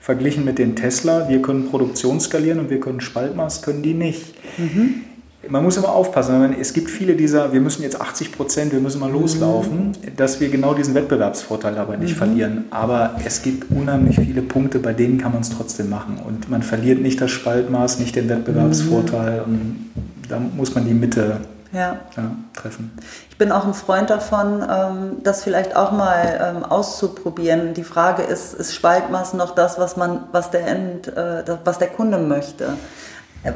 verglichen 0.00 0.44
mit 0.44 0.58
den 0.58 0.76
Tesla, 0.76 1.28
wir 1.28 1.42
können 1.42 1.68
Produktion 1.68 2.20
skalieren 2.20 2.60
und 2.60 2.70
wir 2.70 2.78
können 2.78 3.00
Spaltmaß, 3.00 3.62
können 3.62 3.82
die 3.82 3.94
nicht. 3.94 4.34
Mhm. 4.58 5.04
Man 5.48 5.62
muss 5.62 5.76
immer 5.76 5.90
aufpassen. 5.90 6.54
Es 6.58 6.72
gibt 6.72 6.90
viele 6.90 7.14
dieser, 7.14 7.52
wir 7.52 7.60
müssen 7.60 7.82
jetzt 7.82 8.00
80 8.00 8.32
Prozent, 8.32 8.72
wir 8.72 8.80
müssen 8.80 9.00
mal 9.00 9.10
loslaufen, 9.10 9.88
mhm. 9.88 10.16
dass 10.16 10.40
wir 10.40 10.48
genau 10.48 10.74
diesen 10.74 10.94
Wettbewerbsvorteil 10.94 11.74
dabei 11.74 11.96
nicht 11.96 12.14
mhm. 12.14 12.18
verlieren. 12.18 12.64
Aber 12.70 13.16
es 13.24 13.42
gibt 13.42 13.70
unheimlich 13.70 14.16
viele 14.16 14.42
Punkte, 14.42 14.78
bei 14.78 14.92
denen 14.92 15.18
kann 15.18 15.32
man 15.32 15.42
es 15.42 15.50
trotzdem 15.50 15.90
machen. 15.90 16.18
Und 16.24 16.50
man 16.50 16.62
verliert 16.62 17.00
nicht 17.00 17.20
das 17.20 17.30
Spaltmaß, 17.30 17.98
nicht 17.98 18.16
den 18.16 18.28
Wettbewerbsvorteil. 18.28 19.42
Mhm. 19.46 19.52
Und 19.52 19.90
da 20.28 20.38
muss 20.38 20.74
man 20.74 20.86
die 20.86 20.94
Mitte 20.94 21.40
ja. 21.74 21.98
Ja, 22.16 22.30
treffen. 22.54 22.92
Ich 23.30 23.36
bin 23.36 23.50
auch 23.50 23.64
ein 23.64 23.74
Freund 23.74 24.08
davon, 24.08 24.62
ähm, 24.62 25.16
das 25.24 25.42
vielleicht 25.42 25.74
auch 25.74 25.90
mal 25.90 26.54
ähm, 26.56 26.64
auszuprobieren. 26.64 27.74
Die 27.74 27.82
Frage 27.82 28.22
ist, 28.22 28.54
ist 28.54 28.74
Spaltmaß 28.74 29.34
noch 29.34 29.54
das, 29.54 29.78
was 29.78 29.96
man, 29.96 30.20
was 30.30 30.50
der 30.50 30.66
End, 30.66 31.08
äh, 31.08 31.42
was 31.64 31.78
der 31.78 31.88
Kunde 31.88 32.18
möchte? 32.18 32.74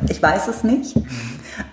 Ich 0.08 0.22
weiß 0.22 0.48
es 0.48 0.64
nicht, 0.64 0.96
ähm, 0.96 1.02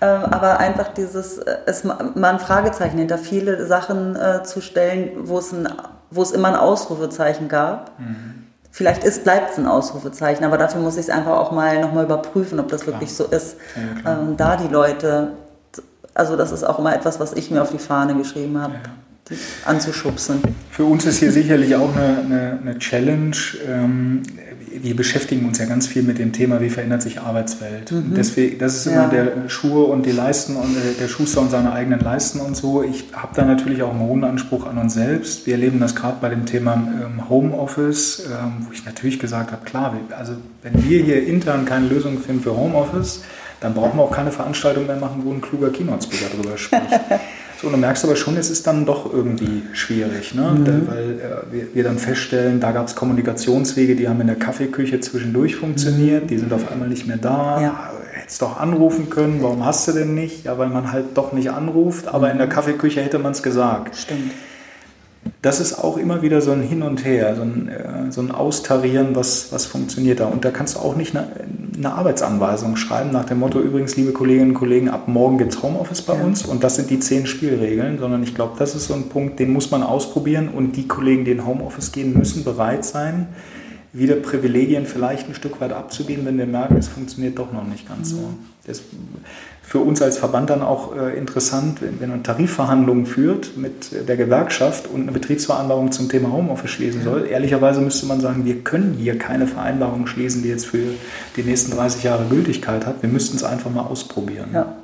aber 0.00 0.58
einfach 0.58 0.88
dieses, 0.88 1.38
äh, 1.38 1.56
es 1.66 1.84
mal 1.84 2.14
ein 2.24 2.38
Fragezeichen 2.38 2.98
hinter 2.98 3.18
viele 3.18 3.66
Sachen 3.66 4.16
äh, 4.16 4.42
zu 4.42 4.60
stellen, 4.60 5.10
wo 5.24 5.38
es, 5.38 5.52
ein, 5.52 5.68
wo 6.10 6.22
es 6.22 6.32
immer 6.32 6.48
ein 6.48 6.56
Ausrufezeichen 6.56 7.48
gab. 7.48 7.98
Mhm. 7.98 8.44
Vielleicht 8.70 9.02
bleibt 9.24 9.52
es 9.52 9.58
ein 9.58 9.66
Ausrufezeichen, 9.66 10.44
aber 10.44 10.58
dafür 10.58 10.80
muss 10.80 10.94
ich 10.94 11.02
es 11.02 11.10
einfach 11.10 11.32
auch 11.32 11.50
mal 11.50 11.80
nochmal 11.80 12.04
überprüfen, 12.04 12.60
ob 12.60 12.68
das 12.68 12.82
klar. 12.82 12.94
wirklich 12.94 13.14
so 13.14 13.24
ist. 13.24 13.56
Ja, 14.04 14.18
ähm, 14.20 14.36
da 14.36 14.56
die 14.56 14.68
Leute, 14.68 15.32
also 16.12 16.36
das 16.36 16.52
ist 16.52 16.64
auch 16.64 16.78
immer 16.78 16.94
etwas, 16.94 17.18
was 17.18 17.32
ich 17.32 17.50
mir 17.50 17.62
auf 17.62 17.70
die 17.70 17.78
Fahne 17.78 18.14
geschrieben 18.14 18.60
habe. 18.60 18.74
Ja 18.74 18.80
anzuschubsen. 19.64 20.40
Für 20.70 20.84
uns 20.84 21.04
ist 21.04 21.18
hier 21.18 21.32
sicherlich 21.32 21.74
auch 21.74 21.94
eine, 21.96 22.18
eine, 22.18 22.58
eine 22.60 22.78
Challenge. 22.78 23.36
Ähm, 23.66 24.22
wir 24.82 24.96
beschäftigen 24.96 25.46
uns 25.46 25.58
ja 25.58 25.66
ganz 25.66 25.86
viel 25.86 26.02
mit 26.02 26.18
dem 26.18 26.32
Thema, 26.32 26.60
wie 26.60 26.70
verändert 26.70 27.02
sich 27.02 27.20
Arbeitswelt. 27.20 27.92
Mhm. 27.92 28.14
Deswegen, 28.16 28.58
das 28.58 28.76
ist 28.76 28.86
immer 28.86 29.02
ja. 29.02 29.08
der 29.08 29.48
Schuhe 29.48 29.84
und 29.84 30.06
die 30.06 30.12
Leisten 30.12 30.56
und 30.56 30.76
äh, 30.76 30.94
der 31.00 31.08
Schuster 31.08 31.40
und 31.40 31.50
seine 31.50 31.72
eigenen 31.72 32.00
Leisten 32.00 32.40
und 32.40 32.56
so. 32.56 32.82
Ich 32.82 33.06
habe 33.12 33.34
da 33.34 33.44
natürlich 33.44 33.82
auch 33.82 33.90
einen 33.90 34.00
hohen 34.00 34.24
Anspruch 34.24 34.66
an 34.66 34.78
uns 34.78 34.94
selbst. 34.94 35.46
Wir 35.46 35.54
erleben 35.54 35.80
das 35.80 35.94
gerade 35.94 36.18
bei 36.20 36.28
dem 36.28 36.46
Thema 36.46 36.74
ähm, 36.74 37.28
Homeoffice, 37.28 38.26
ähm, 38.26 38.66
wo 38.66 38.72
ich 38.72 38.84
natürlich 38.84 39.18
gesagt 39.18 39.52
habe, 39.52 39.64
klar, 39.64 39.94
also 40.16 40.34
wenn 40.62 40.84
wir 40.88 41.02
hier 41.02 41.26
intern 41.26 41.64
keine 41.64 41.86
Lösung 41.86 42.18
finden 42.18 42.42
für 42.42 42.56
Homeoffice, 42.56 43.22
dann 43.60 43.74
brauchen 43.74 43.98
wir 43.98 44.02
auch 44.02 44.12
keine 44.12 44.32
Veranstaltung 44.32 44.86
mehr 44.86 44.96
machen, 44.96 45.22
wo 45.24 45.32
ein 45.32 45.40
kluger 45.40 45.70
Keynote-Speaker 45.70 46.36
drüber 46.36 46.58
spricht. 46.58 46.82
So, 47.60 47.68
und 47.68 47.72
du 47.72 47.78
merkst 47.78 48.04
aber 48.04 48.16
schon, 48.16 48.36
es 48.36 48.50
ist 48.50 48.66
dann 48.66 48.84
doch 48.84 49.12
irgendwie 49.12 49.62
schwierig, 49.72 50.34
ne? 50.34 50.54
Mhm. 50.58 50.88
weil 50.88 51.20
äh, 51.20 51.52
wir, 51.52 51.74
wir, 51.74 51.84
dann 51.84 51.98
feststellen, 51.98 52.60
da 52.60 52.72
gab 52.72 52.86
es 52.86 52.94
Kommunikationswege, 52.94 53.96
die 53.96 54.08
haben 54.08 54.20
in 54.20 54.26
der 54.26 54.36
Kaffeeküche 54.36 55.00
zwischendurch 55.00 55.56
funktioniert, 55.56 56.24
mhm. 56.24 56.28
die 56.28 56.38
sind 56.38 56.52
auf 56.52 56.70
einmal 56.70 56.88
nicht 56.88 57.06
mehr 57.06 57.16
da. 57.16 57.60
Ja. 57.60 57.90
Hättest 58.12 58.42
doch 58.42 58.58
anrufen 58.58 59.08
können, 59.08 59.42
warum 59.42 59.64
hast 59.64 59.86
du 59.88 59.92
denn 59.92 60.14
nicht? 60.14 60.44
Ja, 60.44 60.58
weil 60.58 60.68
man 60.68 60.90
halt 60.90 61.16
doch 61.16 61.32
nicht 61.32 61.50
anruft, 61.50 62.08
aber 62.08 62.30
in 62.30 62.38
der 62.38 62.46
mhm. 62.46 62.52
Kaffeeküche 62.52 63.02
hätte 63.02 63.18
man 63.18 63.32
es 63.32 63.42
gesagt. 63.42 63.96
Stimmt 63.96 64.32
das 65.42 65.60
ist 65.60 65.74
auch 65.74 65.96
immer 65.96 66.22
wieder 66.22 66.40
so 66.40 66.52
ein 66.52 66.62
Hin 66.62 66.82
und 66.82 67.04
Her, 67.04 67.34
so 67.36 67.42
ein, 67.42 67.68
äh, 67.68 68.10
so 68.10 68.20
ein 68.20 68.30
Austarieren, 68.30 69.14
was, 69.14 69.52
was 69.52 69.66
funktioniert 69.66 70.20
da. 70.20 70.26
Und 70.26 70.44
da 70.44 70.50
kannst 70.50 70.76
du 70.76 70.80
auch 70.80 70.96
nicht 70.96 71.16
eine, 71.16 71.28
eine 71.76 71.92
Arbeitsanweisung 71.92 72.76
schreiben 72.76 73.10
nach 73.10 73.24
dem 73.24 73.38
Motto, 73.38 73.60
übrigens, 73.60 73.96
liebe 73.96 74.12
Kolleginnen 74.12 74.50
und 74.50 74.54
Kollegen, 74.54 74.88
ab 74.88 75.08
morgen 75.08 75.38
gibt 75.38 75.54
es 75.54 75.62
Homeoffice 75.62 76.02
bei 76.02 76.16
ja. 76.16 76.24
uns 76.24 76.44
und 76.44 76.64
das 76.64 76.76
sind 76.76 76.90
die 76.90 77.00
zehn 77.00 77.26
Spielregeln, 77.26 77.98
sondern 77.98 78.22
ich 78.22 78.34
glaube, 78.34 78.54
das 78.58 78.74
ist 78.74 78.86
so 78.86 78.94
ein 78.94 79.08
Punkt, 79.08 79.38
den 79.38 79.52
muss 79.52 79.70
man 79.70 79.82
ausprobieren 79.82 80.48
und 80.48 80.72
die 80.76 80.88
Kollegen, 80.88 81.24
die 81.24 81.32
in 81.32 81.46
Homeoffice 81.46 81.92
gehen, 81.92 82.16
müssen 82.16 82.44
bereit 82.44 82.84
sein, 82.84 83.28
wieder 83.98 84.16
Privilegien 84.16 84.86
vielleicht 84.86 85.28
ein 85.28 85.34
Stück 85.34 85.60
weit 85.60 85.72
abzugeben, 85.72 86.26
wenn 86.26 86.38
wir 86.38 86.46
merken, 86.46 86.76
es 86.76 86.88
funktioniert 86.88 87.38
doch 87.38 87.52
noch 87.52 87.64
nicht 87.64 87.88
ganz 87.88 88.10
so. 88.10 88.16
Mhm. 88.16 88.38
Das, 88.66 88.82
für 89.62 89.80
uns 89.80 90.00
als 90.00 90.18
Verband 90.18 90.50
dann 90.50 90.62
auch 90.62 90.94
äh, 90.96 91.16
interessant, 91.18 91.82
wenn, 91.82 92.00
wenn 92.00 92.10
man 92.10 92.22
Tarifverhandlungen 92.22 93.04
führt 93.04 93.56
mit 93.56 94.08
der 94.08 94.16
Gewerkschaft 94.16 94.86
und 94.86 95.02
eine 95.02 95.12
Betriebsvereinbarung 95.12 95.90
zum 95.90 96.08
Thema 96.08 96.32
Homeoffice 96.32 96.70
schließen 96.70 97.02
soll. 97.02 97.26
Ehrlicherweise 97.26 97.80
müsste 97.80 98.06
man 98.06 98.20
sagen, 98.20 98.44
wir 98.44 98.60
können 98.62 98.94
hier 98.96 99.18
keine 99.18 99.48
Vereinbarung 99.48 100.06
schließen, 100.06 100.42
die 100.42 100.50
jetzt 100.50 100.66
für 100.66 100.84
die 101.36 101.42
nächsten 101.42 101.72
30 101.72 102.04
Jahre 102.04 102.26
Gültigkeit 102.26 102.86
hat. 102.86 103.02
Wir 103.02 103.08
müssten 103.08 103.36
es 103.36 103.42
einfach 103.42 103.70
mal 103.70 103.82
ausprobieren. 103.82 104.50
Ja, 104.52 104.76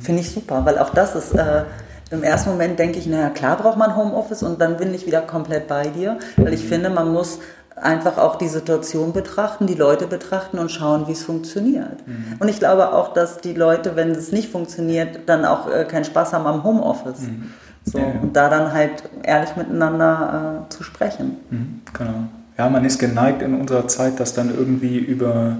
finde 0.00 0.22
ich 0.22 0.30
super, 0.30 0.64
weil 0.64 0.78
auch 0.78 0.90
das 0.90 1.14
ist... 1.14 1.32
Äh 1.32 1.64
im 2.10 2.22
ersten 2.22 2.50
Moment 2.50 2.78
denke 2.78 2.98
ich, 2.98 3.06
naja, 3.06 3.30
klar 3.30 3.56
braucht 3.56 3.78
man 3.78 3.96
Homeoffice 3.96 4.42
und 4.42 4.60
dann 4.60 4.76
bin 4.76 4.94
ich 4.94 5.06
wieder 5.06 5.22
komplett 5.22 5.66
bei 5.66 5.88
dir, 5.88 6.18
weil 6.36 6.52
ich 6.52 6.60
finde, 6.60 6.90
man 6.90 7.12
muss 7.12 7.40
einfach 7.76 8.18
auch 8.18 8.36
die 8.36 8.48
Situation 8.48 9.12
betrachten, 9.12 9.66
die 9.66 9.74
Leute 9.74 10.06
betrachten 10.06 10.58
und 10.58 10.70
schauen, 10.70 11.08
wie 11.08 11.12
es 11.12 11.24
funktioniert. 11.24 12.06
Mhm. 12.06 12.36
Und 12.38 12.48
ich 12.48 12.58
glaube 12.58 12.92
auch, 12.92 13.12
dass 13.12 13.38
die 13.38 13.52
Leute, 13.52 13.96
wenn 13.96 14.10
es 14.10 14.32
nicht 14.32 14.50
funktioniert, 14.50 15.20
dann 15.26 15.44
auch 15.44 15.70
äh, 15.70 15.84
keinen 15.84 16.04
Spaß 16.04 16.32
haben 16.32 16.46
am 16.46 16.62
Homeoffice. 16.62 17.20
Mhm. 17.20 17.50
So, 17.84 17.98
ja, 17.98 18.04
ja. 18.04 18.20
Und 18.22 18.34
da 18.34 18.48
dann 18.48 18.72
halt 18.72 19.02
ehrlich 19.22 19.56
miteinander 19.56 20.64
äh, 20.66 20.72
zu 20.72 20.82
sprechen. 20.82 21.36
Mhm, 21.50 21.80
genau. 21.92 22.28
Ja, 22.56 22.70
man 22.70 22.84
ist 22.84 22.98
geneigt 22.98 23.42
in 23.42 23.60
unserer 23.60 23.88
Zeit, 23.88 24.20
das 24.20 24.32
dann 24.32 24.54
irgendwie 24.56 24.98
über 24.98 25.56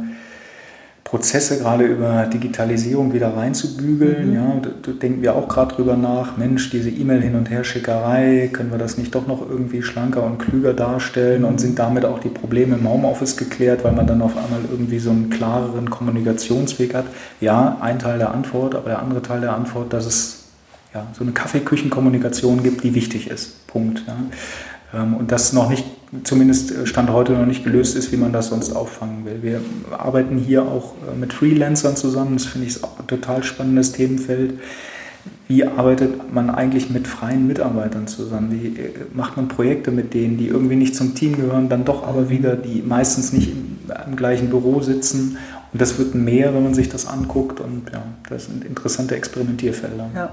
Prozesse 1.04 1.58
gerade 1.58 1.84
über 1.84 2.24
Digitalisierung 2.24 3.12
wieder 3.12 3.36
reinzubügeln. 3.36 4.30
Mhm. 4.30 4.34
Ja, 4.34 4.56
da, 4.82 4.92
denken 4.92 5.22
wir 5.22 5.36
auch 5.36 5.48
gerade 5.48 5.74
drüber 5.74 5.96
nach, 5.96 6.38
Mensch, 6.38 6.70
diese 6.70 6.88
E-Mail 6.88 7.20
hin 7.20 7.36
und 7.36 7.50
her 7.50 7.62
Schickerei, 7.62 8.48
können 8.52 8.70
wir 8.70 8.78
das 8.78 8.96
nicht 8.96 9.14
doch 9.14 9.26
noch 9.26 9.48
irgendwie 9.48 9.82
schlanker 9.82 10.22
und 10.24 10.38
klüger 10.38 10.72
darstellen 10.72 11.42
mhm. 11.42 11.48
und 11.48 11.60
sind 11.60 11.78
damit 11.78 12.06
auch 12.06 12.18
die 12.18 12.30
Probleme 12.30 12.76
im 12.76 12.88
Homeoffice 12.88 13.36
geklärt, 13.36 13.84
weil 13.84 13.92
man 13.92 14.06
dann 14.06 14.22
auf 14.22 14.36
einmal 14.36 14.60
irgendwie 14.70 14.98
so 14.98 15.10
einen 15.10 15.28
klareren 15.28 15.90
Kommunikationsweg 15.90 16.94
hat. 16.94 17.04
Ja, 17.40 17.76
ein 17.80 17.98
Teil 17.98 18.18
der 18.18 18.32
Antwort, 18.32 18.74
aber 18.74 18.88
der 18.88 19.02
andere 19.02 19.20
Teil 19.20 19.42
der 19.42 19.52
Antwort, 19.52 19.92
dass 19.92 20.06
es 20.06 20.44
ja, 20.94 21.06
so 21.12 21.22
eine 21.22 21.32
Kaffeeküchenkommunikation 21.32 22.62
gibt, 22.62 22.82
die 22.82 22.94
wichtig 22.94 23.28
ist. 23.28 23.66
Punkt. 23.66 24.04
Ja. 24.06 25.02
Ähm, 25.02 25.14
und 25.16 25.32
das 25.32 25.52
noch 25.52 25.68
nicht, 25.68 25.84
zumindest 26.22 26.70
äh, 26.70 26.86
Stand 26.86 27.10
heute 27.10 27.32
noch 27.32 27.46
nicht 27.46 27.64
gelöst 27.64 27.96
ist, 27.96 28.12
wie 28.12 28.16
man 28.16 28.32
das 28.32 28.48
sonst 28.48 28.72
auffangen 28.72 29.24
will. 29.24 29.42
Wir 29.42 29.60
arbeiten 29.90 30.38
hier 30.38 30.62
auch 30.62 30.94
äh, 31.10 31.18
mit 31.18 31.32
Freelancern 31.32 31.96
zusammen, 31.96 32.34
das 32.34 32.46
finde 32.46 32.68
ich 32.68 32.84
auch 32.84 32.98
ein 32.98 33.06
total 33.06 33.42
spannendes 33.42 33.92
Themenfeld. 33.92 34.54
Wie 35.48 35.64
arbeitet 35.64 36.32
man 36.32 36.50
eigentlich 36.50 36.90
mit 36.90 37.06
freien 37.06 37.46
Mitarbeitern 37.46 38.06
zusammen? 38.06 38.50
Wie 38.52 38.80
äh, 38.80 38.90
macht 39.12 39.36
man 39.36 39.48
Projekte 39.48 39.90
mit 39.90 40.14
denen, 40.14 40.38
die 40.38 40.48
irgendwie 40.48 40.76
nicht 40.76 40.94
zum 40.94 41.14
Team 41.14 41.36
gehören, 41.36 41.68
dann 41.68 41.84
doch 41.84 42.06
aber 42.06 42.30
wieder, 42.30 42.56
die 42.56 42.82
meistens 42.82 43.32
nicht 43.32 43.50
im, 43.50 43.78
im 44.06 44.16
gleichen 44.16 44.50
Büro 44.50 44.80
sitzen? 44.80 45.38
Und 45.72 45.82
das 45.82 45.98
wird 45.98 46.14
mehr, 46.14 46.54
wenn 46.54 46.62
man 46.62 46.74
sich 46.74 46.88
das 46.88 47.06
anguckt. 47.06 47.60
Und 47.60 47.90
ja, 47.92 48.02
das 48.28 48.46
sind 48.46 48.64
interessante 48.64 49.16
Experimentierfelder. 49.16 50.10
Ja. 50.14 50.30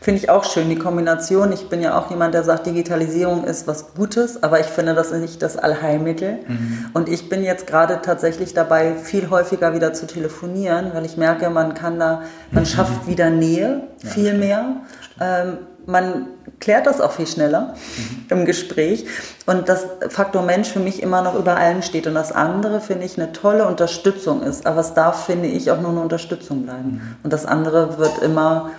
Finde 0.00 0.20
ich 0.20 0.30
auch 0.30 0.44
schön, 0.44 0.68
die 0.68 0.78
Kombination. 0.78 1.52
Ich 1.52 1.68
bin 1.68 1.82
ja 1.82 1.98
auch 1.98 2.10
jemand, 2.10 2.34
der 2.34 2.44
sagt, 2.44 2.66
Digitalisierung 2.66 3.44
ist 3.44 3.66
was 3.66 3.94
Gutes, 3.94 4.42
aber 4.42 4.60
ich 4.60 4.66
finde 4.66 4.94
das 4.94 5.12
nicht 5.12 5.42
das 5.42 5.56
Allheilmittel. 5.56 6.38
Mhm. 6.46 6.86
Und 6.94 7.08
ich 7.08 7.28
bin 7.28 7.42
jetzt 7.42 7.66
gerade 7.66 8.00
tatsächlich 8.02 8.54
dabei, 8.54 8.94
viel 8.94 9.30
häufiger 9.30 9.74
wieder 9.74 9.92
zu 9.92 10.06
telefonieren, 10.06 10.92
weil 10.94 11.04
ich 11.04 11.16
merke, 11.16 11.50
man 11.50 11.74
kann 11.74 11.98
da, 11.98 12.22
man 12.50 12.62
mhm. 12.62 12.66
schafft 12.66 13.06
wieder 13.06 13.30
Nähe, 13.30 13.82
ja, 14.02 14.10
viel 14.10 14.34
mehr. 14.34 14.76
Ähm, 15.20 15.58
man 15.88 16.26
klärt 16.60 16.86
das 16.86 17.00
auch 17.00 17.12
viel 17.12 17.26
schneller 17.26 17.74
mhm. 17.96 18.26
im 18.28 18.44
Gespräch 18.44 19.06
und 19.46 19.68
das 19.70 19.86
Faktor 20.10 20.42
Mensch 20.42 20.68
für 20.68 20.80
mich 20.80 21.02
immer 21.02 21.22
noch 21.22 21.34
über 21.34 21.56
allem 21.56 21.80
steht 21.80 22.06
und 22.06 22.14
das 22.14 22.30
andere 22.30 22.80
finde 22.80 23.06
ich 23.06 23.16
eine 23.16 23.32
tolle 23.32 23.66
Unterstützung 23.66 24.42
ist, 24.42 24.66
aber 24.66 24.82
es 24.82 24.92
darf, 24.92 25.24
finde 25.24 25.48
ich, 25.48 25.70
auch 25.70 25.80
nur 25.80 25.90
eine 25.90 26.00
Unterstützung 26.00 26.64
bleiben 26.64 26.90
mhm. 26.90 27.16
und 27.22 27.32
das 27.32 27.46
andere 27.46 27.98
wird 27.98 28.18
immer 28.18 28.70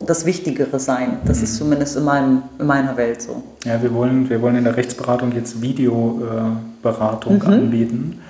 das 0.00 0.26
Wichtigere 0.26 0.78
sein. 0.78 1.18
Das 1.24 1.42
ist 1.42 1.54
mhm. 1.54 1.58
zumindest 1.58 1.96
in, 1.96 2.04
meinem, 2.04 2.42
in 2.58 2.66
meiner 2.66 2.96
Welt 2.96 3.20
so. 3.22 3.42
Ja, 3.64 3.82
wir 3.82 3.92
wollen, 3.92 4.30
wir 4.30 4.40
wollen 4.40 4.56
in 4.56 4.64
der 4.64 4.76
Rechtsberatung 4.76 5.32
jetzt 5.32 5.60
Videoberatung 5.60 7.38
mhm. 7.38 7.52
anbieten. 7.52 8.20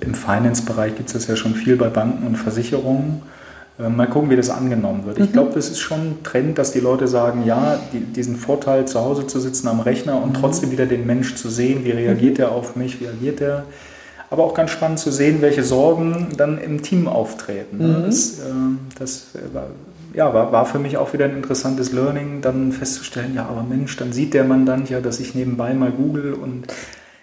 Im 0.00 0.14
Finance-Bereich 0.14 0.96
gibt 0.96 1.08
es 1.08 1.12
das 1.12 1.26
ja 1.26 1.36
schon 1.36 1.54
viel 1.54 1.76
bei 1.76 1.88
Banken 1.88 2.26
und 2.26 2.36
Versicherungen. 2.36 3.22
Äh, 3.78 3.88
mal 3.88 4.06
gucken, 4.06 4.30
wie 4.30 4.36
das 4.36 4.50
angenommen 4.50 5.04
wird. 5.06 5.18
Mhm. 5.18 5.24
Ich 5.24 5.32
glaube, 5.32 5.52
das 5.54 5.68
ist 5.68 5.80
schon 5.80 6.00
ein 6.00 6.22
Trend, 6.22 6.58
dass 6.58 6.72
die 6.72 6.80
Leute 6.80 7.08
sagen, 7.08 7.44
ja, 7.44 7.78
die, 7.92 8.00
diesen 8.00 8.36
Vorteil 8.36 8.86
zu 8.86 9.00
Hause 9.00 9.26
zu 9.26 9.40
sitzen 9.40 9.68
am 9.68 9.80
Rechner 9.80 10.20
und 10.20 10.30
mhm. 10.30 10.40
trotzdem 10.40 10.70
wieder 10.70 10.86
den 10.86 11.06
Mensch 11.06 11.34
zu 11.36 11.48
sehen, 11.48 11.84
wie 11.84 11.90
reagiert 11.90 12.38
mhm. 12.38 12.44
er 12.44 12.52
auf 12.52 12.76
mich, 12.76 13.00
wie 13.00 13.08
agiert 13.08 13.40
er. 13.40 13.64
Aber 14.30 14.44
auch 14.44 14.54
ganz 14.54 14.70
spannend 14.70 14.98
zu 14.98 15.12
sehen, 15.12 15.42
welche 15.42 15.62
Sorgen 15.62 16.28
dann 16.36 16.58
im 16.58 16.82
Team 16.82 17.06
auftreten. 17.06 17.78
Ne? 17.78 17.98
Mhm. 17.98 18.02
Das, 18.06 18.38
äh, 18.40 18.42
das 18.98 19.26
ja, 20.14 20.32
war, 20.32 20.52
war 20.52 20.64
für 20.66 20.78
mich 20.78 20.96
auch 20.96 21.12
wieder 21.12 21.24
ein 21.24 21.36
interessantes 21.36 21.92
Learning, 21.92 22.40
dann 22.40 22.72
festzustellen, 22.72 23.34
ja, 23.34 23.46
aber 23.46 23.62
Mensch, 23.62 23.96
dann 23.96 24.12
sieht 24.12 24.34
der 24.34 24.44
Mann 24.44 24.64
dann 24.64 24.86
ja, 24.86 25.00
dass 25.00 25.20
ich 25.20 25.34
nebenbei 25.34 25.74
mal 25.74 25.90
google 25.90 26.34
und 26.34 26.66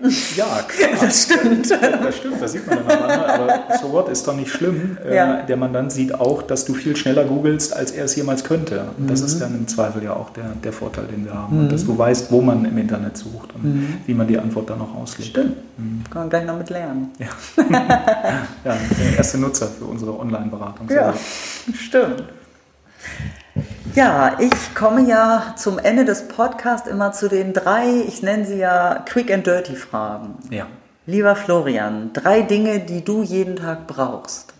ja, 0.35 0.61
klar. 0.67 0.89
Das 0.99 1.23
stimmt. 1.23 1.69
Das 2.01 2.17
stimmt, 2.17 2.41
das 2.41 2.51
sieht 2.53 2.67
man 2.67 2.79
dann 2.87 2.97
aber. 3.03 3.33
Aber 3.33 3.77
so 3.79 3.91
what 3.91 4.09
ist 4.09 4.27
doch 4.27 4.35
nicht 4.35 4.51
schlimm. 4.51 4.97
Ja. 5.09 5.43
der 5.43 5.57
Mandant 5.57 5.91
sieht 5.91 6.13
auch, 6.15 6.41
dass 6.41 6.65
du 6.65 6.73
viel 6.73 6.95
schneller 6.95 7.23
googelst, 7.25 7.75
als 7.75 7.91
er 7.91 8.05
es 8.05 8.15
jemals 8.15 8.43
könnte. 8.43 8.87
Und 8.97 9.09
das 9.09 9.21
mhm. 9.21 9.25
ist 9.27 9.39
dann 9.39 9.55
im 9.55 9.67
Zweifel 9.67 10.03
ja 10.03 10.13
auch 10.13 10.31
der, 10.31 10.55
der 10.63 10.73
Vorteil, 10.73 11.05
den 11.05 11.25
wir 11.25 11.33
haben. 11.33 11.65
Mhm. 11.65 11.69
Dass 11.69 11.85
du 11.85 11.97
weißt, 11.97 12.31
wo 12.31 12.41
man 12.41 12.65
im 12.65 12.77
Internet 12.77 13.17
sucht 13.17 13.53
und 13.55 13.63
mhm. 13.63 13.97
wie 14.05 14.13
man 14.13 14.27
die 14.27 14.39
Antwort 14.39 14.69
dann 14.69 14.81
auch 14.81 14.95
auslegt. 14.95 15.29
Stimmt. 15.29 15.57
Mhm. 15.77 16.03
Kann 16.09 16.23
man 16.23 16.29
gleich 16.29 16.45
noch 16.45 16.57
mit 16.57 16.69
lernen. 16.69 17.11
Ja. 17.19 17.27
ja, 18.65 18.77
der 18.99 19.17
erste 19.17 19.37
Nutzer 19.37 19.67
für 19.67 19.85
unsere 19.85 20.19
Online-Beratung. 20.19 20.89
Ja, 20.89 21.13
stimmt. 21.73 22.23
Ja, 23.95 24.37
ich 24.39 24.73
komme 24.73 25.07
ja 25.07 25.53
zum 25.57 25.77
Ende 25.77 26.05
des 26.05 26.27
Podcasts 26.27 26.87
immer 26.87 27.11
zu 27.11 27.27
den 27.27 27.53
drei, 27.53 27.87
ich 28.07 28.21
nenne 28.23 28.45
sie 28.45 28.57
ja 28.57 29.03
Quick 29.05 29.31
and 29.31 29.45
Dirty 29.45 29.75
Fragen. 29.75 30.37
Ja. 30.49 30.67
Lieber 31.05 31.35
Florian, 31.35 32.11
drei 32.13 32.41
Dinge, 32.41 32.79
die 32.79 33.03
du 33.03 33.21
jeden 33.21 33.57
Tag 33.57 33.87
brauchst. 33.87 34.53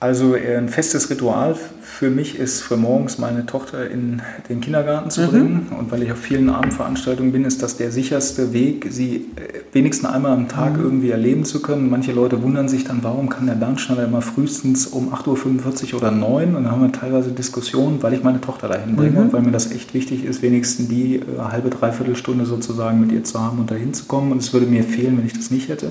Also 0.00 0.34
äh, 0.34 0.56
ein 0.56 0.70
festes 0.70 1.10
Ritual 1.10 1.54
für 1.82 2.08
mich 2.08 2.38
ist, 2.38 2.62
für 2.62 2.78
morgens 2.78 3.18
meine 3.18 3.44
Tochter 3.44 3.90
in 3.90 4.22
den 4.48 4.62
Kindergarten 4.62 5.10
zu 5.10 5.20
mhm. 5.20 5.28
bringen. 5.28 5.66
Und 5.78 5.92
weil 5.92 6.02
ich 6.02 6.10
auf 6.10 6.18
vielen 6.18 6.48
Abendveranstaltungen 6.48 7.32
bin, 7.32 7.44
ist 7.44 7.62
das 7.62 7.76
der 7.76 7.92
sicherste 7.92 8.54
Weg, 8.54 8.86
sie 8.88 9.26
äh, 9.36 9.60
wenigstens 9.74 10.08
einmal 10.08 10.32
am 10.32 10.48
Tag 10.48 10.78
mhm. 10.78 10.84
irgendwie 10.84 11.10
erleben 11.10 11.44
zu 11.44 11.60
können. 11.60 11.90
Manche 11.90 12.12
Leute 12.12 12.42
wundern 12.42 12.66
sich 12.70 12.84
dann, 12.84 13.00
warum 13.02 13.28
kann 13.28 13.44
der 13.44 13.56
Bernschneider 13.56 14.04
immer 14.04 14.22
frühestens 14.22 14.86
um 14.86 15.12
8.45 15.12 15.92
Uhr 15.92 15.98
oder 16.00 16.10
9 16.10 16.52
Uhr? 16.52 16.56
Und 16.56 16.64
dann 16.64 16.72
haben 16.72 16.80
wir 16.80 16.92
teilweise 16.92 17.32
Diskussionen, 17.32 18.02
weil 18.02 18.14
ich 18.14 18.22
meine 18.22 18.40
Tochter 18.40 18.68
dahin 18.68 18.96
bringe 18.96 19.18
mhm. 19.18 19.18
und 19.18 19.32
weil 19.34 19.42
mir 19.42 19.52
das 19.52 19.70
echt 19.70 19.92
wichtig 19.92 20.24
ist, 20.24 20.40
wenigstens 20.40 20.88
die 20.88 21.16
äh, 21.16 21.22
halbe, 21.42 21.68
dreiviertel 21.68 22.16
Stunde 22.16 22.46
sozusagen 22.46 23.02
mit 23.02 23.12
ihr 23.12 23.22
zu 23.24 23.38
haben 23.38 23.58
und 23.58 23.70
dahin 23.70 23.92
zu 23.92 24.06
kommen. 24.06 24.32
Und 24.32 24.38
es 24.38 24.54
würde 24.54 24.64
mir 24.64 24.82
fehlen, 24.82 25.18
wenn 25.18 25.26
ich 25.26 25.34
das 25.34 25.50
nicht 25.50 25.68
hätte. 25.68 25.90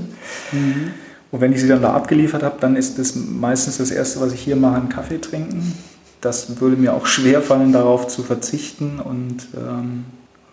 Mhm. 0.51 0.93
Und 1.31 1.41
wenn 1.41 1.53
ich 1.53 1.61
sie 1.61 1.67
dann 1.67 1.81
da 1.81 1.93
abgeliefert 1.93 2.43
habe, 2.43 2.57
dann 2.59 2.75
ist 2.75 2.97
das 2.97 3.15
meistens 3.15 3.77
das 3.77 3.91
Erste, 3.91 4.19
was 4.19 4.33
ich 4.33 4.41
hier 4.41 4.55
mache, 4.55 4.77
einen 4.77 4.89
Kaffee 4.89 5.19
trinken. 5.19 5.73
Das 6.21 6.59
würde 6.59 6.75
mir 6.75 6.93
auch 6.93 7.05
schwer 7.05 7.41
fallen, 7.41 7.71
darauf 7.71 8.07
zu 8.07 8.23
verzichten. 8.23 8.99
Und 8.99 9.47
ähm, 9.55 10.05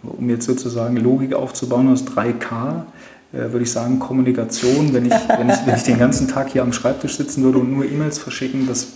um 0.03 0.29
jetzt 0.29 0.47
sozusagen 0.47 0.97
Logik 0.97 1.35
aufzubauen 1.35 1.91
aus 1.91 2.05
3K, 2.05 2.83
äh, 3.33 3.53
würde 3.53 3.63
ich 3.63 3.73
sagen, 3.73 3.99
Kommunikation. 3.99 4.93
Wenn 4.93 5.07
ich, 5.07 5.13
wenn, 5.13 5.49
ich, 5.49 5.67
wenn 5.67 5.75
ich 5.77 5.83
den 5.83 5.99
ganzen 5.99 6.29
Tag 6.29 6.51
hier 6.51 6.63
am 6.63 6.73
Schreibtisch 6.73 7.17
sitzen 7.17 7.43
würde 7.43 7.59
und 7.59 7.73
nur 7.73 7.85
E-Mails 7.85 8.19
verschicken, 8.19 8.67
das 8.67 8.89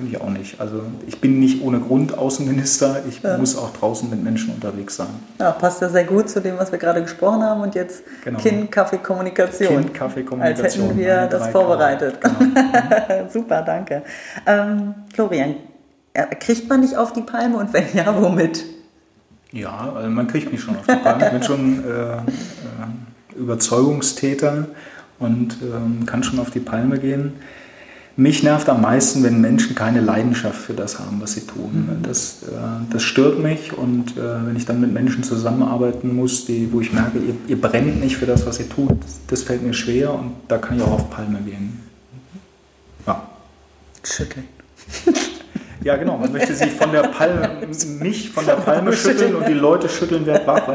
könnte 0.00 0.16
ich 0.16 0.20
auch 0.20 0.30
nicht. 0.30 0.60
Also 0.60 0.82
ich 1.06 1.20
bin 1.20 1.40
nicht 1.40 1.62
ohne 1.62 1.78
Grund 1.80 2.16
Außenminister, 2.16 3.02
ich 3.08 3.22
ja. 3.22 3.36
muss 3.36 3.56
auch 3.56 3.72
draußen 3.72 4.08
mit 4.08 4.22
Menschen 4.22 4.54
unterwegs 4.54 4.96
sein. 4.96 5.08
Ja, 5.38 5.52
passt 5.52 5.82
ja 5.82 5.88
sehr 5.88 6.04
gut 6.04 6.28
zu 6.30 6.40
dem, 6.40 6.58
was 6.58 6.72
wir 6.72 6.78
gerade 6.78 7.02
gesprochen 7.02 7.42
haben 7.42 7.60
und 7.60 7.74
jetzt 7.74 8.02
genau. 8.24 8.38
Kind, 8.38 8.72
Kaffee, 8.72 8.98
Kommunikation. 8.98 9.68
Kind, 9.68 9.94
Kaffee, 9.94 10.22
Kommunikation. 10.22 10.64
Als 10.64 10.76
hätten 10.76 10.98
wir 10.98 11.26
das 11.26 11.48
vorbereitet. 11.48 12.18
Genau. 12.20 13.28
Super, 13.32 13.62
danke. 13.62 14.02
Ähm, 14.46 14.94
Florian, 15.12 15.56
kriegt 16.38 16.68
man 16.68 16.82
dich 16.82 16.96
auf 16.96 17.12
die 17.12 17.22
Palme 17.22 17.58
und 17.58 17.72
wenn 17.72 17.84
ja, 17.92 18.14
womit? 18.20 18.64
Ja, 19.52 19.92
also 19.94 20.08
man 20.08 20.26
kriegt 20.28 20.50
mich 20.50 20.60
schon 20.62 20.76
auf 20.76 20.86
die 20.86 20.96
Palme. 20.96 21.26
Ich 21.26 21.32
bin 21.32 21.42
schon 21.42 21.84
äh, 21.84 22.16
äh, 22.16 23.36
Überzeugungstäter 23.36 24.68
und 25.18 25.54
äh, 25.54 26.06
kann 26.06 26.22
schon 26.22 26.38
auf 26.38 26.50
die 26.50 26.60
Palme 26.60 26.98
gehen. 26.98 27.34
Mich 28.20 28.42
nervt 28.42 28.68
am 28.68 28.82
meisten, 28.82 29.22
wenn 29.22 29.40
Menschen 29.40 29.74
keine 29.74 30.02
Leidenschaft 30.02 30.60
für 30.60 30.74
das 30.74 30.98
haben, 30.98 31.22
was 31.22 31.32
sie 31.32 31.46
tun. 31.46 31.88
Mhm. 31.88 32.02
Das, 32.02 32.42
äh, 32.42 32.48
das 32.92 33.02
stört 33.02 33.38
mich 33.38 33.72
und 33.72 34.14
äh, 34.18 34.46
wenn 34.46 34.56
ich 34.56 34.66
dann 34.66 34.78
mit 34.78 34.92
Menschen 34.92 35.22
zusammenarbeiten 35.22 36.14
muss, 36.14 36.44
die, 36.44 36.70
wo 36.70 36.82
ich 36.82 36.92
merke, 36.92 37.16
ihr, 37.16 37.34
ihr 37.48 37.58
brennt 37.58 37.98
nicht 37.98 38.18
für 38.18 38.26
das, 38.26 38.44
was 38.44 38.60
ihr 38.60 38.68
tut, 38.68 38.98
das 39.28 39.42
fällt 39.42 39.62
mir 39.62 39.72
schwer 39.72 40.12
und 40.12 40.32
da 40.48 40.58
kann 40.58 40.76
ich 40.76 40.82
auch 40.82 40.92
auf 40.92 41.08
Palme 41.08 41.38
gehen. 41.46 41.80
Ja. 43.06 43.26
Schütteln. 44.04 44.44
Ja, 45.82 45.96
genau. 45.96 46.18
Man 46.18 46.30
möchte 46.30 46.54
sich 46.54 46.72
von 46.72 46.92
der 46.92 47.04
Palme, 47.04 47.66
mich 48.00 48.28
von 48.28 48.44
der 48.44 48.56
Palme 48.56 48.92
schütteln 48.92 49.34
und 49.34 49.48
die 49.48 49.54
Leute 49.54 49.88
schütteln 49.88 50.26
werden 50.26 50.46
wach. 50.46 50.68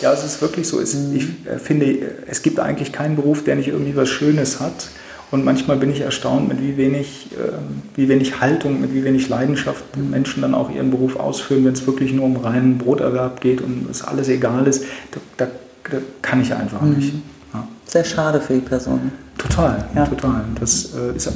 Ja, 0.00 0.12
es 0.12 0.22
ist 0.22 0.40
wirklich 0.40 0.68
so. 0.68 0.80
Es, 0.80 0.94
ich 0.94 1.24
äh, 1.44 1.58
finde, 1.58 1.98
es 2.28 2.40
gibt 2.40 2.60
eigentlich 2.60 2.92
keinen 2.92 3.16
Beruf, 3.16 3.42
der 3.42 3.56
nicht 3.56 3.66
irgendwie 3.66 3.96
was 3.96 4.10
Schönes 4.10 4.60
hat. 4.60 4.90
Und 5.34 5.44
manchmal 5.44 5.78
bin 5.78 5.90
ich 5.90 6.00
erstaunt, 6.00 6.46
mit 6.46 6.62
wie 6.62 6.76
wenig, 6.76 7.30
äh, 7.32 7.54
wie 7.96 8.08
wenig 8.08 8.40
Haltung, 8.40 8.80
mit 8.80 8.94
wie 8.94 9.02
wenig 9.02 9.28
Leidenschaft 9.28 9.82
Menschen 9.96 10.42
dann 10.42 10.54
auch 10.54 10.70
ihren 10.70 10.92
Beruf 10.92 11.16
ausführen, 11.16 11.64
wenn 11.64 11.72
es 11.72 11.84
wirklich 11.88 12.12
nur 12.12 12.26
um 12.26 12.36
reinen 12.36 12.78
Broterwerb 12.78 13.40
geht 13.40 13.60
und 13.60 13.88
es 13.90 14.04
alles 14.04 14.28
egal 14.28 14.68
ist. 14.68 14.84
Da, 15.10 15.20
da, 15.36 15.46
da 15.90 15.96
kann 16.22 16.40
ich 16.40 16.54
einfach 16.54 16.82
mhm. 16.82 16.94
nicht. 16.94 17.14
Ja. 17.52 17.66
Sehr 17.84 18.04
schade 18.04 18.40
für 18.40 18.54
die 18.54 18.60
Person. 18.60 19.10
Total, 19.36 19.84
ja. 19.96 20.06
total. 20.06 20.44
Das 20.60 20.90
äh, 20.94 21.16
ist 21.16 21.32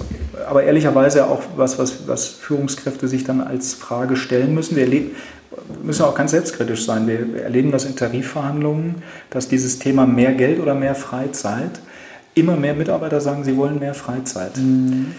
aber 0.49 0.63
ehrlicherweise 0.63 1.27
auch 1.27 1.43
was, 1.57 1.81
was, 1.81 2.07
was 2.07 2.29
Führungskräfte 2.29 3.09
sich 3.09 3.25
dann 3.25 3.41
als 3.41 3.75
Frage 3.75 4.15
stellen 4.15 4.55
müssen. 4.55 4.77
Wir 4.77 4.85
erleben, 4.85 5.11
müssen 5.83 6.05
auch 6.05 6.15
ganz 6.15 6.31
selbstkritisch 6.31 6.85
sein. 6.85 7.09
Wir 7.09 7.43
erleben 7.43 7.73
das 7.73 7.85
in 7.85 7.97
Tarifverhandlungen, 7.97 9.03
dass 9.31 9.49
dieses 9.49 9.81
Thema 9.81 10.07
mehr 10.07 10.35
Geld 10.35 10.61
oder 10.61 10.77
mehr 10.77 10.95
Freizeit 10.95 11.81
immer 12.39 12.57
mehr 12.57 12.75
Mitarbeiter 12.75 13.21
sagen, 13.21 13.45
sie 13.45 13.57
wollen 13.57 13.79
mehr 13.79 13.95
Freizeit. 13.95 14.57
Mhm. 14.57 15.15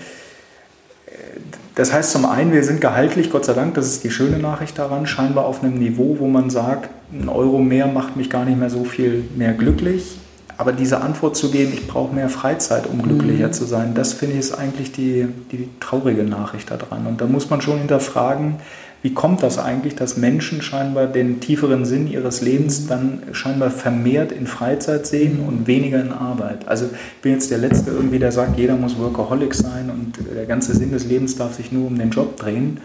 Das 1.76 1.94
heißt 1.94 2.12
zum 2.12 2.26
einen, 2.26 2.52
wir 2.52 2.64
sind 2.64 2.82
gehaltlich, 2.82 3.32
Gott 3.32 3.46
sei 3.46 3.54
Dank, 3.54 3.74
das 3.76 3.88
ist 3.88 4.04
die 4.04 4.12
schöne 4.12 4.38
Nachricht 4.38 4.78
daran, 4.78 5.08
scheinbar 5.08 5.46
auf 5.46 5.64
einem 5.64 5.76
Niveau, 5.76 6.18
wo 6.20 6.28
man 6.28 6.50
sagt, 6.50 6.90
ein 7.14 7.30
Euro 7.30 7.60
mehr 7.60 7.88
macht 7.88 8.18
mich 8.18 8.30
gar 8.30 8.44
nicht 8.44 8.60
mehr 8.60 8.70
so 8.70 8.84
viel 8.84 9.24
mehr 9.38 9.54
glücklich. 9.54 10.18
Aber 10.58 10.74
diese 10.74 11.00
Antwort 11.00 11.38
zu 11.38 11.52
geben, 11.52 11.72
ich 11.74 11.88
brauche 11.88 12.14
mehr 12.14 12.28
Freizeit, 12.28 12.86
um 12.86 13.02
glücklicher 13.02 13.48
mhm. 13.48 13.54
zu 13.54 13.64
sein, 13.64 13.94
das 13.94 14.12
finde 14.12 14.34
ich 14.34 14.40
ist 14.42 14.54
eigentlich 14.60 14.92
die, 14.92 15.26
die 15.54 15.70
traurige 15.80 16.24
Nachricht 16.24 16.70
daran. 16.70 17.08
Und 17.08 17.22
da 17.22 17.28
muss 17.28 17.50
man 17.50 17.62
schon 17.62 17.78
hinterfragen, 17.78 18.56
wie 19.02 19.14
kommt 19.14 19.44
das 19.44 19.58
eigentlich, 19.58 19.96
dass 19.96 20.18
Menschen 20.18 20.62
scheinbar 20.62 21.08
den 21.08 21.40
tieferen 21.40 21.86
Sinn 21.86 22.12
ihres 22.12 22.42
Lebens 22.42 22.88
dann 22.88 23.24
scheinbar 23.32 23.72
vermehrt 23.72 24.34
in 24.34 24.46
Freizeit 24.46 25.08
sehen 25.08 25.40
und 25.48 25.68
weniger 25.68 26.02
in 26.02 26.12
Arbeit? 26.12 26.68
Also 26.68 26.86
ich 26.86 27.22
bin 27.22 27.32
jetzt 27.32 27.50
der 27.50 27.60
Letzte 27.60 27.92
irgendwie, 27.92 28.20
der 28.20 28.34
sagt, 28.34 28.60
jeder 28.60 28.76
muss 28.76 29.00
Workaholic 29.00 29.56
sein 29.56 29.90
und 29.90 30.20
der 30.36 30.46
ganze 30.46 30.76
Sinn 30.76 30.92
des 30.92 31.06
Lebens 31.06 31.38
darf 31.38 31.56
sich 31.56 31.72
nur 31.72 31.88
um 31.88 31.98
den 31.98 32.10
Job 32.10 32.36
drehen. 32.36 32.82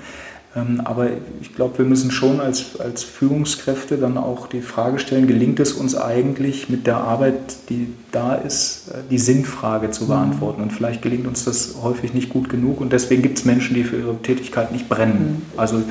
Ähm, 0.56 0.80
aber 0.84 1.08
ich 1.40 1.54
glaube, 1.54 1.78
wir 1.78 1.84
müssen 1.84 2.10
schon 2.10 2.40
als, 2.40 2.78
als 2.78 3.02
Führungskräfte 3.02 3.98
dann 3.98 4.16
auch 4.16 4.46
die 4.46 4.60
Frage 4.60 4.98
stellen, 4.98 5.26
gelingt 5.26 5.58
es 5.60 5.72
uns 5.72 5.96
eigentlich 5.96 6.68
mit 6.68 6.86
der 6.86 6.98
Arbeit, 6.98 7.34
die 7.68 7.88
da 8.12 8.34
ist, 8.34 8.88
äh, 8.88 8.98
die 9.10 9.18
Sinnfrage 9.18 9.90
zu 9.90 10.04
mhm. 10.04 10.08
beantworten? 10.08 10.62
Und 10.62 10.72
vielleicht 10.72 11.02
gelingt 11.02 11.26
uns 11.26 11.44
das 11.44 11.74
häufig 11.82 12.14
nicht 12.14 12.30
gut 12.30 12.48
genug 12.48 12.80
und 12.80 12.92
deswegen 12.92 13.22
gibt 13.22 13.38
es 13.38 13.44
Menschen, 13.44 13.74
die 13.74 13.84
für 13.84 13.96
ihre 13.96 14.16
Tätigkeit 14.22 14.70
nicht 14.70 14.88
brennen. 14.88 15.42
Mhm. 15.42 15.58
Also 15.58 15.82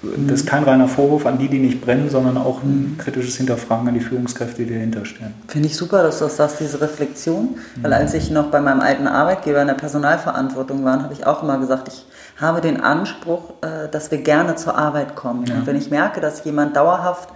das 0.00 0.40
ist 0.40 0.46
kein 0.46 0.62
reiner 0.62 0.86
Vorwurf 0.86 1.26
an 1.26 1.38
die, 1.38 1.48
die 1.48 1.58
nicht 1.58 1.80
brennen, 1.80 2.08
sondern 2.08 2.36
auch 2.36 2.62
ein 2.62 2.92
mhm. 2.92 2.98
kritisches 2.98 3.36
Hinterfragen 3.36 3.88
an 3.88 3.94
die 3.94 4.00
Führungskräfte, 4.00 4.64
die 4.64 4.72
dahinter 4.72 5.04
stehen. 5.04 5.34
Finde 5.48 5.68
ich 5.68 5.76
super, 5.76 6.04
dass 6.04 6.18
du 6.18 6.24
das 6.24 6.36
sagst, 6.36 6.60
diese 6.60 6.80
Reflexion. 6.80 7.56
Weil 7.82 7.92
als 7.92 8.14
ich 8.14 8.30
noch 8.30 8.50
bei 8.50 8.60
meinem 8.60 8.80
alten 8.80 9.08
Arbeitgeber 9.08 9.60
in 9.60 9.66
der 9.66 9.74
Personalverantwortung 9.74 10.84
war, 10.84 11.02
habe 11.02 11.14
ich 11.14 11.26
auch 11.26 11.42
immer 11.42 11.58
gesagt, 11.58 11.88
ich 11.88 12.04
habe 12.40 12.60
den 12.60 12.80
Anspruch, 12.80 13.54
äh, 13.62 13.88
dass 13.90 14.10
wir 14.10 14.18
gerne 14.18 14.56
zur 14.56 14.76
Arbeit 14.76 15.16
kommen. 15.16 15.46
Ja. 15.46 15.56
Und 15.56 15.66
wenn 15.66 15.76
ich 15.76 15.90
merke, 15.90 16.20
dass 16.20 16.44
jemand 16.44 16.76
dauerhaft 16.76 17.30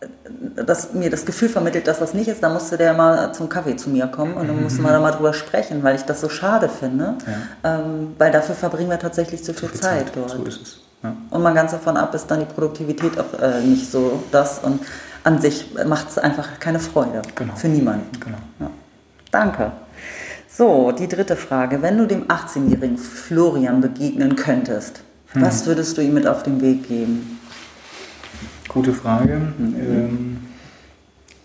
äh, 0.00 0.64
dass 0.64 0.92
mir 0.94 1.10
das 1.10 1.24
Gefühl 1.24 1.48
vermittelt, 1.48 1.86
dass 1.86 1.98
das 1.98 2.14
nicht 2.14 2.28
ist, 2.28 2.42
dann 2.42 2.52
musste 2.52 2.76
der 2.76 2.94
mal 2.94 3.32
zum 3.32 3.48
Kaffee 3.48 3.76
zu 3.76 3.90
mir 3.90 4.06
kommen 4.06 4.34
und 4.34 4.48
dann 4.48 4.62
musste 4.62 4.82
man 4.82 4.92
da 4.92 5.00
mal 5.00 5.12
drüber 5.12 5.32
sprechen, 5.32 5.82
weil 5.82 5.96
ich 5.96 6.02
das 6.02 6.20
so 6.20 6.28
schade 6.28 6.68
finde. 6.68 7.14
Ja. 7.62 7.78
Ähm, 7.78 8.14
weil 8.18 8.32
dafür 8.32 8.54
verbringen 8.54 8.90
wir 8.90 8.98
tatsächlich 8.98 9.44
zu 9.44 9.52
viel, 9.54 9.68
zu 9.68 9.68
viel 9.68 9.80
Zeit, 9.80 10.06
Zeit, 10.06 10.16
dort. 10.16 10.30
So 10.30 10.44
ist 10.44 10.62
es. 10.62 10.80
Ja. 11.02 11.16
Und 11.30 11.42
mal 11.42 11.54
ganz 11.54 11.72
davon 11.72 11.96
ab 11.96 12.14
ist 12.14 12.30
dann 12.30 12.40
die 12.40 12.46
Produktivität 12.46 13.18
auch 13.18 13.40
äh, 13.40 13.60
nicht 13.60 13.90
so 13.90 14.22
das 14.30 14.60
und 14.60 14.80
an 15.24 15.40
sich 15.40 15.74
macht 15.86 16.10
es 16.10 16.18
einfach 16.18 16.48
keine 16.58 16.80
Freude 16.80 17.22
genau. 17.34 17.54
für 17.54 17.68
niemanden. 17.68 18.08
Genau. 18.20 18.38
Ja. 18.60 18.70
Danke. 19.30 19.72
So, 20.54 20.92
die 20.92 21.08
dritte 21.08 21.36
Frage. 21.36 21.80
Wenn 21.80 21.96
du 21.96 22.06
dem 22.06 22.24
18-jährigen 22.24 22.98
Florian 22.98 23.80
begegnen 23.80 24.36
könntest, 24.36 25.00
hm. 25.28 25.42
was 25.42 25.66
würdest 25.66 25.96
du 25.96 26.02
ihm 26.02 26.12
mit 26.12 26.26
auf 26.26 26.42
den 26.42 26.60
Weg 26.60 26.88
geben? 26.88 27.38
Gute 28.68 28.92
Frage. 28.92 29.40
Mhm. 29.58 29.74
Ähm, 29.76 30.36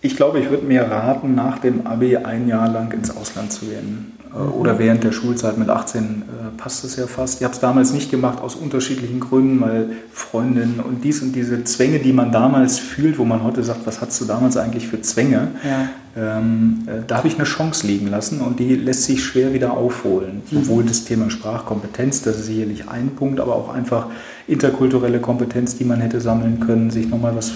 ich 0.02 0.16
glaube, 0.16 0.40
ich 0.40 0.50
würde 0.50 0.66
mir 0.66 0.84
raten, 0.84 1.36
nach 1.36 1.60
dem 1.60 1.86
Abi 1.86 2.16
ein 2.18 2.48
Jahr 2.48 2.70
lang 2.70 2.92
ins 2.92 3.16
Ausland 3.16 3.52
zu 3.52 3.66
gehen. 3.66 4.14
Äh, 4.34 4.40
mhm. 4.40 4.54
Oder 4.54 4.80
während 4.80 5.04
der 5.04 5.12
Schulzeit 5.12 5.58
mit 5.58 5.70
18 5.70 6.04
äh, 6.04 6.58
passt 6.58 6.84
es 6.84 6.96
ja 6.96 7.08
fast. 7.08 7.40
Ich 7.40 7.44
habe 7.44 7.54
es 7.54 7.60
damals 7.60 7.94
nicht 7.94 8.12
gemacht 8.12 8.42
aus 8.42 8.56
unterschiedlichen 8.56 9.20
Gründen, 9.20 9.62
weil 9.62 9.90
Freundinnen 10.12 10.80
und 10.80 11.04
dies 11.04 11.22
und 11.22 11.34
diese 11.34 11.64
Zwänge, 11.64 12.00
die 12.00 12.14
man 12.14 12.32
damals 12.32 12.80
fühlt, 12.80 13.18
wo 13.18 13.26
man 13.26 13.44
heute 13.44 13.64
sagt, 13.64 13.86
was 13.86 14.02
hattest 14.02 14.22
du 14.22 14.26
damals 14.26 14.58
eigentlich 14.58 14.88
für 14.88 15.02
Zwänge, 15.02 15.50
ja. 15.64 15.90
Ähm, 16.18 16.80
äh, 16.88 17.02
da 17.06 17.18
habe 17.18 17.28
ich 17.28 17.36
eine 17.36 17.44
Chance 17.44 17.86
liegen 17.86 18.08
lassen 18.08 18.42
und 18.42 18.60
die 18.60 18.76
lässt 18.76 19.04
sich 19.04 19.24
schwer 19.24 19.54
wieder 19.54 19.74
aufholen. 19.74 20.42
Mhm. 20.50 20.64
Sowohl 20.64 20.84
das 20.84 21.06
Thema 21.06 21.30
Sprachkompetenz, 21.30 22.24
das 22.24 22.40
ist 22.40 22.48
sicherlich 22.48 22.90
ein 22.90 23.10
Punkt, 23.16 23.40
aber 23.40 23.56
auch 23.56 23.72
einfach 23.72 24.08
interkulturelle 24.48 25.20
Kompetenz, 25.20 25.78
die 25.78 25.84
man 25.84 26.02
hätte 26.02 26.20
sammeln 26.20 26.60
können, 26.60 26.90
sich 26.90 27.08
nochmal 27.08 27.36
was 27.36 27.54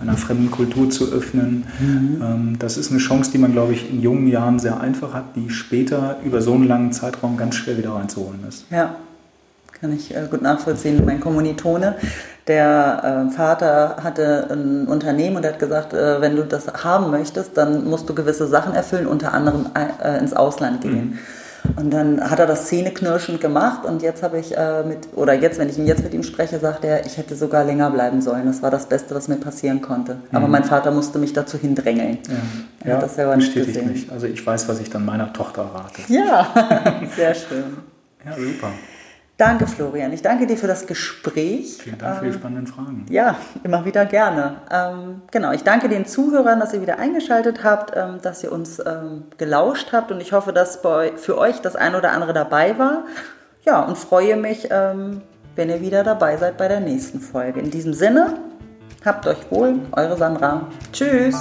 einer 0.00 0.16
fremden 0.16 0.50
Kultur 0.50 0.88
zu 0.88 1.12
öffnen. 1.12 1.64
Mhm. 1.80 2.22
Ähm, 2.22 2.56
das 2.58 2.78
ist 2.78 2.90
eine 2.90 3.00
Chance, 3.00 3.30
die 3.30 3.38
man, 3.38 3.52
glaube 3.52 3.74
ich, 3.74 3.90
in 3.90 4.00
jungen 4.00 4.26
Jahren 4.26 4.58
sehr 4.58 4.80
einfach 4.80 5.12
hat, 5.12 5.36
die 5.36 5.50
später 5.50 6.16
über 6.24 6.40
so 6.40 6.54
einen 6.54 6.66
langen 6.66 6.92
Zeitraum 6.92 7.36
ganz 7.36 7.56
schwer 7.56 7.76
wieder 7.76 7.90
reinzuholen 7.90 8.40
ist. 8.48 8.64
Ja, 8.70 8.96
kann 9.82 9.92
ich 9.92 10.14
äh, 10.14 10.28
gut 10.30 10.40
nachvollziehen. 10.40 11.02
Mein 11.04 11.20
Kommilitone, 11.20 11.96
der 12.48 13.26
äh, 13.30 13.34
Vater 13.34 13.96
hatte 14.02 14.48
ein 14.50 14.86
Unternehmen 14.88 15.36
und 15.36 15.44
hat 15.46 15.58
gesagt, 15.58 15.92
äh, 15.92 16.20
wenn 16.20 16.34
du 16.36 16.42
das 16.44 16.66
haben 16.84 17.10
möchtest, 17.10 17.56
dann 17.56 17.84
musst 17.88 18.08
du 18.08 18.14
gewisse 18.14 18.46
Sachen 18.48 18.74
erfüllen, 18.74 19.06
unter 19.06 19.32
anderem 19.32 19.66
äh, 20.02 20.18
ins 20.18 20.32
Ausland 20.34 20.80
gehen. 20.80 21.10
Mhm. 21.10 21.18
Und 21.76 21.90
dann 21.92 22.28
hat 22.28 22.40
er 22.40 22.46
das 22.46 22.66
zähneknirschend 22.66 23.40
gemacht 23.40 23.84
und 23.84 24.02
jetzt 24.02 24.24
habe 24.24 24.36
ich 24.40 24.56
äh, 24.58 24.82
mit, 24.82 24.98
oder 25.14 25.32
jetzt, 25.32 25.60
wenn 25.60 25.68
ich 25.68 25.78
ihn 25.78 25.86
jetzt 25.86 26.02
mit 26.02 26.12
ihm 26.12 26.24
spreche, 26.24 26.58
sagt 26.58 26.84
er, 26.84 27.06
ich 27.06 27.16
hätte 27.18 27.36
sogar 27.36 27.62
länger 27.64 27.88
bleiben 27.92 28.20
sollen. 28.20 28.46
Das 28.46 28.62
war 28.62 28.72
das 28.72 28.86
Beste, 28.86 29.14
was 29.14 29.28
mir 29.28 29.36
passieren 29.36 29.80
konnte. 29.80 30.16
Aber 30.32 30.46
Mhm. 30.46 30.50
mein 30.52 30.64
Vater 30.64 30.90
musste 30.90 31.20
mich 31.20 31.32
dazu 31.32 31.56
hindrängeln. 31.58 32.18
Ja, 32.28 32.34
Er 32.90 32.96
hat 32.96 33.04
das 33.04 33.14
selber 33.14 33.36
nicht 33.36 33.54
gesehen. 33.54 33.92
mich. 33.92 34.10
Also 34.10 34.26
ich 34.26 34.44
weiß, 34.44 34.68
was 34.68 34.80
ich 34.80 34.90
dann 34.90 35.04
meiner 35.04 35.32
Tochter 35.32 35.62
rate. 35.72 36.02
Ja, 36.08 36.48
sehr 37.16 37.32
schön. 37.36 37.76
Ja, 38.26 38.32
super. 38.32 38.68
Danke, 39.38 39.66
Florian. 39.66 40.12
Ich 40.12 40.22
danke 40.22 40.46
dir 40.46 40.56
für 40.56 40.66
das 40.66 40.86
Gespräch. 40.86 41.78
Vielen 41.82 41.98
Dank 41.98 42.18
für 42.18 42.26
die 42.26 42.32
spannenden 42.32 42.66
Fragen. 42.66 43.06
Ja, 43.08 43.36
immer 43.64 43.84
wieder 43.84 44.04
gerne. 44.04 44.56
Ähm, 44.70 45.22
genau, 45.30 45.52
ich 45.52 45.64
danke 45.64 45.88
den 45.88 46.06
Zuhörern, 46.06 46.60
dass 46.60 46.74
ihr 46.74 46.82
wieder 46.82 46.98
eingeschaltet 46.98 47.64
habt, 47.64 47.92
ähm, 47.96 48.20
dass 48.22 48.44
ihr 48.44 48.52
uns 48.52 48.78
ähm, 48.78 49.24
gelauscht 49.38 49.92
habt 49.92 50.12
und 50.12 50.20
ich 50.20 50.32
hoffe, 50.32 50.52
dass 50.52 50.82
bei, 50.82 51.12
für 51.16 51.38
euch 51.38 51.60
das 51.60 51.76
ein 51.76 51.94
oder 51.94 52.12
andere 52.12 52.32
dabei 52.32 52.78
war. 52.78 53.04
Ja, 53.64 53.80
und 53.80 53.96
freue 53.96 54.36
mich, 54.36 54.68
ähm, 54.70 55.22
wenn 55.56 55.70
ihr 55.70 55.80
wieder 55.80 56.04
dabei 56.04 56.36
seid 56.36 56.56
bei 56.56 56.68
der 56.68 56.80
nächsten 56.80 57.20
Folge. 57.20 57.60
In 57.60 57.70
diesem 57.70 57.94
Sinne, 57.94 58.38
habt 59.04 59.26
euch 59.26 59.50
wohl, 59.50 59.80
eure 59.92 60.16
Sandra. 60.16 60.68
Tschüss. 60.92 61.40